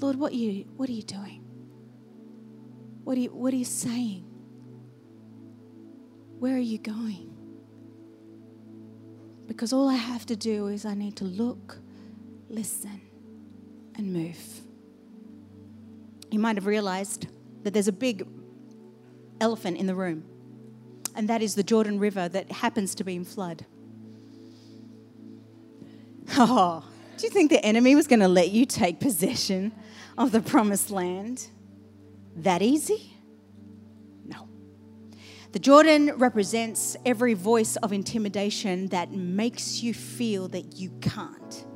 Lord, 0.00 0.16
what 0.16 0.32
are 0.32 0.36
you, 0.36 0.64
what 0.76 0.88
are 0.88 0.92
you 0.92 1.02
doing? 1.02 1.44
What 3.04 3.16
are 3.16 3.20
you, 3.20 3.28
what 3.30 3.54
are 3.54 3.56
you 3.56 3.64
saying? 3.64 4.24
Where 6.40 6.56
are 6.56 6.58
you 6.58 6.78
going? 6.78 7.30
Because 9.46 9.72
all 9.72 9.88
I 9.88 9.94
have 9.94 10.26
to 10.26 10.36
do 10.36 10.66
is 10.66 10.84
I 10.84 10.94
need 10.94 11.16
to 11.16 11.24
look 11.24 11.78
listen, 12.48 13.00
and 13.96 14.12
move. 14.12 14.38
You 16.30 16.38
might 16.38 16.56
have 16.56 16.66
realized 16.66 17.26
that 17.62 17.72
there's 17.72 17.88
a 17.88 17.92
big 17.92 18.26
elephant 19.40 19.78
in 19.78 19.86
the 19.86 19.94
room, 19.94 20.24
and 21.14 21.28
that 21.28 21.42
is 21.42 21.54
the 21.54 21.62
Jordan 21.62 21.98
River 21.98 22.28
that 22.28 22.50
happens 22.50 22.94
to 22.96 23.04
be 23.04 23.14
in 23.14 23.24
flood. 23.24 23.64
Oh, 26.36 26.84
do 27.16 27.26
you 27.26 27.30
think 27.30 27.50
the 27.50 27.64
enemy 27.64 27.94
was 27.94 28.06
going 28.06 28.20
to 28.20 28.28
let 28.28 28.50
you 28.50 28.66
take 28.66 28.98
possession 28.98 29.72
of 30.18 30.32
the 30.32 30.40
promised 30.40 30.90
land 30.90 31.48
that 32.36 32.62
easy? 32.62 33.14
No. 34.24 34.48
The 35.52 35.58
Jordan 35.58 36.12
represents 36.16 36.96
every 37.06 37.34
voice 37.34 37.76
of 37.76 37.92
intimidation 37.92 38.88
that 38.88 39.12
makes 39.12 39.82
you 39.82 39.94
feel 39.94 40.48
that 40.48 40.76
you 40.76 40.90
can't 41.00 41.66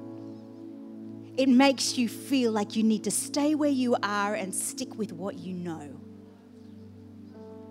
it 1.38 1.48
makes 1.48 1.96
you 1.96 2.08
feel 2.08 2.50
like 2.50 2.74
you 2.74 2.82
need 2.82 3.04
to 3.04 3.12
stay 3.12 3.54
where 3.54 3.70
you 3.70 3.96
are 4.02 4.34
and 4.34 4.52
stick 4.52 4.98
with 4.98 5.12
what 5.12 5.38
you 5.38 5.54
know. 5.54 5.88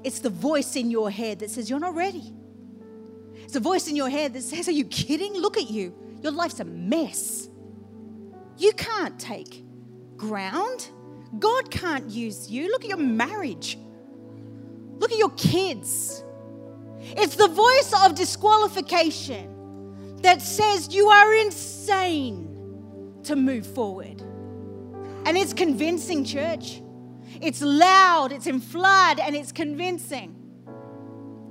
It's 0.05 0.19
the 0.19 0.29
voice 0.29 0.77
in 0.77 0.89
your 0.89 1.11
head 1.11 1.39
that 1.39 1.51
says, 1.51 1.69
You're 1.69 1.81
not 1.81 1.93
ready. 1.93 2.33
It's 3.35 3.53
the 3.53 3.59
voice 3.59 3.89
in 3.89 3.97
your 3.97 4.09
head 4.09 4.33
that 4.33 4.43
says, 4.43 4.69
Are 4.69 4.71
you 4.71 4.85
kidding? 4.85 5.33
Look 5.33 5.57
at 5.57 5.69
you. 5.69 5.93
Your 6.21 6.31
life's 6.31 6.61
a 6.61 6.65
mess. 6.65 7.49
You 8.57 8.71
can't 8.71 9.19
take 9.19 9.65
ground. 10.15 10.89
God 11.37 11.69
can't 11.69 12.09
use 12.09 12.49
you. 12.49 12.71
Look 12.71 12.85
at 12.85 12.89
your 12.89 12.97
marriage. 12.97 13.77
Look 14.97 15.11
at 15.11 15.17
your 15.17 15.31
kids. 15.31 16.23
It's 17.01 17.35
the 17.35 17.49
voice 17.49 17.93
of 18.01 18.15
disqualification 18.15 20.15
that 20.21 20.41
says 20.41 20.95
you 20.95 21.09
are 21.09 21.33
insane 21.33 22.46
to 23.27 23.35
move 23.35 23.65
forward. 23.65 24.21
And 25.25 25.37
it's 25.37 25.53
convincing, 25.53 26.23
church. 26.23 26.81
It's 27.41 27.61
loud, 27.61 28.31
it's 28.31 28.47
in 28.47 28.59
flood, 28.59 29.19
and 29.19 29.35
it's 29.35 29.51
convincing. 29.51 30.35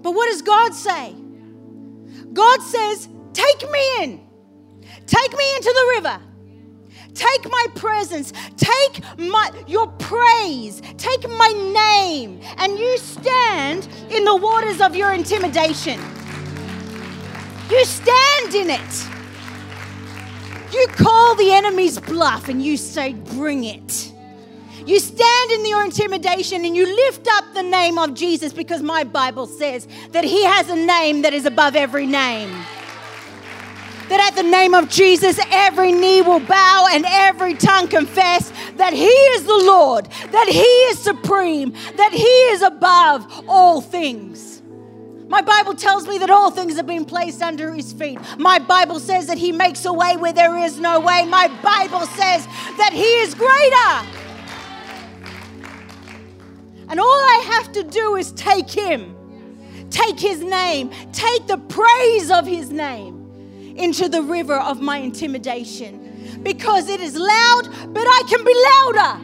But 0.02 0.12
what 0.12 0.30
does 0.30 0.42
God 0.42 0.74
say? 0.74 1.14
God 2.32 2.62
says, 2.62 3.08
Take 3.32 3.70
me 3.70 4.02
in. 4.02 4.26
Take 5.06 5.36
me 5.36 5.56
into 5.56 5.72
the 5.74 5.92
river. 5.96 6.20
Take 7.12 7.50
my 7.50 7.66
presence, 7.74 8.32
take 8.56 9.02
my 9.18 9.50
your 9.66 9.86
praise, 9.86 10.82
take 10.98 11.28
my 11.28 11.72
name, 11.74 12.40
and 12.58 12.78
you 12.78 12.98
stand 12.98 13.88
in 14.10 14.24
the 14.24 14.36
waters 14.36 14.80
of 14.82 14.94
your 14.94 15.12
intimidation. 15.12 15.98
You 17.70 17.84
stand 17.84 18.54
in 18.54 18.70
it. 18.70 19.15
You 20.72 20.86
call 20.88 21.34
the 21.36 21.52
enemy's 21.52 21.98
bluff 21.98 22.48
and 22.48 22.62
you 22.62 22.76
say, 22.76 23.12
Bring 23.12 23.64
it. 23.64 24.12
You 24.86 25.00
stand 25.00 25.50
in 25.50 25.66
your 25.66 25.84
intimidation 25.84 26.64
and 26.64 26.76
you 26.76 26.86
lift 26.86 27.26
up 27.28 27.44
the 27.54 27.62
name 27.62 27.98
of 27.98 28.14
Jesus 28.14 28.52
because 28.52 28.82
my 28.82 29.02
Bible 29.02 29.46
says 29.46 29.88
that 30.12 30.22
he 30.22 30.44
has 30.44 30.68
a 30.68 30.76
name 30.76 31.22
that 31.22 31.34
is 31.34 31.44
above 31.44 31.74
every 31.74 32.06
name. 32.06 32.50
That 34.08 34.20
at 34.20 34.36
the 34.36 34.48
name 34.48 34.74
of 34.74 34.88
Jesus, 34.88 35.40
every 35.50 35.90
knee 35.90 36.22
will 36.22 36.38
bow 36.38 36.86
and 36.92 37.04
every 37.08 37.54
tongue 37.54 37.88
confess 37.88 38.52
that 38.76 38.92
he 38.92 39.06
is 39.06 39.42
the 39.42 39.56
Lord, 39.56 40.06
that 40.06 40.48
he 40.48 40.60
is 40.60 41.00
supreme, 41.00 41.72
that 41.96 42.12
he 42.12 42.22
is 42.22 42.62
above 42.62 43.26
all 43.48 43.80
things. 43.80 44.55
My 45.28 45.42
Bible 45.42 45.74
tells 45.74 46.06
me 46.06 46.18
that 46.18 46.30
all 46.30 46.50
things 46.50 46.76
have 46.76 46.86
been 46.86 47.04
placed 47.04 47.42
under 47.42 47.72
his 47.72 47.92
feet. 47.92 48.18
My 48.38 48.60
Bible 48.60 49.00
says 49.00 49.26
that 49.26 49.38
he 49.38 49.50
makes 49.50 49.84
a 49.84 49.92
way 49.92 50.16
where 50.16 50.32
there 50.32 50.56
is 50.56 50.78
no 50.78 51.00
way. 51.00 51.26
My 51.26 51.48
Bible 51.62 52.06
says 52.06 52.46
that 52.78 52.90
he 52.92 53.02
is 53.02 53.34
greater. 53.34 54.22
And 56.88 57.00
all 57.00 57.06
I 57.06 57.44
have 57.54 57.72
to 57.72 57.82
do 57.82 58.14
is 58.14 58.30
take 58.32 58.70
him, 58.70 59.16
take 59.90 60.20
his 60.20 60.40
name, 60.42 60.90
take 61.12 61.48
the 61.48 61.58
praise 61.58 62.30
of 62.30 62.46
his 62.46 62.70
name 62.70 63.74
into 63.76 64.08
the 64.08 64.22
river 64.22 64.56
of 64.56 64.80
my 64.80 64.98
intimidation. 64.98 66.40
Because 66.44 66.88
it 66.88 67.00
is 67.00 67.16
loud, 67.16 67.62
but 67.88 68.06
I 68.06 68.22
can 68.28 68.44
be 68.44 68.54
louder. 68.70 69.20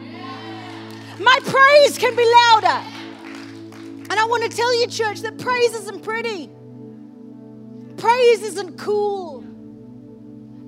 My 1.23 1.39
praise 1.43 1.97
can 1.97 2.15
be 2.15 2.25
louder. 2.51 2.92
And 4.13 4.19
I 4.19 4.25
want 4.25 4.43
to 4.43 4.49
tell 4.55 4.79
you, 4.79 4.85
church, 4.85 5.21
that 5.21 5.39
praise 5.39 5.73
isn't 5.73 6.03
pretty. 6.03 6.47
Praise 7.97 8.43
isn't 8.43 8.77
cool. 8.77 9.43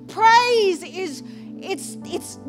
Praise 0.08 0.82
is 0.82 1.22
it's 1.62 1.96
it's 2.04 2.40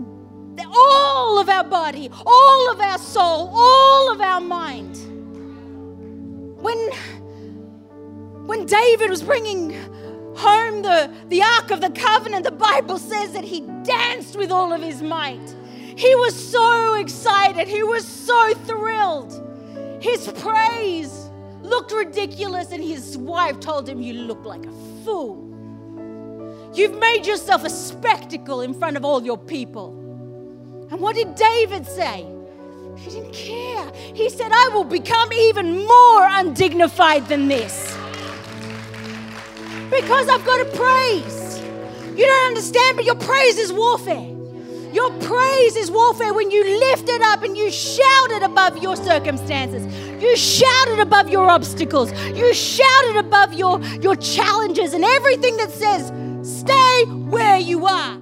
all 0.65 1.37
of 1.37 1.49
our 1.49 1.63
body, 1.63 2.09
all 2.25 2.71
of 2.71 2.81
our 2.81 2.97
soul, 2.97 3.51
all 3.53 4.11
of 4.11 4.21
our 4.21 4.41
mind. 4.41 4.97
When, 6.63 6.79
when 8.47 8.65
David 8.65 9.11
was 9.11 9.21
bringing 9.21 9.73
home 10.35 10.81
the, 10.81 11.13
the 11.27 11.43
Ark 11.43 11.69
of 11.69 11.79
the 11.79 11.91
Covenant, 11.91 12.43
the 12.43 12.51
Bible 12.51 12.97
says 12.97 13.33
that 13.33 13.43
he 13.43 13.61
danced 13.83 14.35
with 14.35 14.49
all 14.49 14.73
of 14.73 14.81
his 14.81 15.03
might. 15.03 15.55
He 15.95 16.15
was 16.15 16.33
so 16.33 16.95
excited, 16.95 17.67
he 17.67 17.83
was 17.83 18.03
so 18.03 18.55
thrilled. 18.65 19.43
His 19.99 20.27
praise 20.27 21.29
looked 21.61 21.91
ridiculous, 21.91 22.71
and 22.71 22.83
his 22.83 23.17
wife 23.17 23.59
told 23.59 23.87
him, 23.89 24.01
You 24.01 24.13
look 24.13 24.43
like 24.45 24.65
a 24.65 24.71
fool. 25.03 25.43
You've 26.73 26.97
made 26.99 27.25
yourself 27.25 27.63
a 27.63 27.69
spectacle 27.69 28.61
in 28.61 28.73
front 28.73 28.97
of 28.97 29.05
all 29.05 29.23
your 29.23 29.37
people. 29.37 29.89
And 30.91 31.01
what 31.01 31.15
did 31.15 31.35
David 31.35 31.85
say? 31.85 32.25
He 32.97 33.09
didn't 33.11 33.33
care. 33.33 33.91
He 33.93 34.29
said, 34.29 34.51
I 34.51 34.69
will 34.73 34.83
become 34.83 35.31
even 35.33 35.85
more 35.85 36.27
undignified 36.29 37.27
than 37.27 37.47
this. 37.47 37.95
Because 39.89 40.27
I've 40.29 40.45
got 40.45 40.57
to 40.57 40.77
praise. 40.77 41.59
You 42.15 42.25
don't 42.25 42.47
understand, 42.47 42.95
but 42.95 43.05
your 43.05 43.15
praise 43.15 43.57
is 43.57 43.71
warfare. 43.71 44.36
Your 44.97 45.11
praise 45.19 45.75
is 45.75 45.91
warfare 45.91 46.33
when 46.33 46.49
you 46.49 46.63
lift 46.79 47.07
it 47.07 47.21
up 47.21 47.43
and 47.43 47.55
you 47.55 47.69
shout 47.69 48.31
it 48.31 48.41
above 48.41 48.79
your 48.79 48.95
circumstances. 48.95 49.85
You 50.19 50.35
shout 50.35 50.87
it 50.87 50.97
above 50.97 51.29
your 51.29 51.47
obstacles. 51.51 52.11
You 52.35 52.51
shout 52.51 53.05
it 53.05 53.15
above 53.15 53.53
your, 53.53 53.79
your 54.01 54.15
challenges 54.15 54.95
and 54.95 55.03
everything 55.03 55.55
that 55.57 55.69
says, 55.69 56.07
stay 56.41 57.03
where 57.05 57.59
you 57.59 57.85
are. 57.85 58.17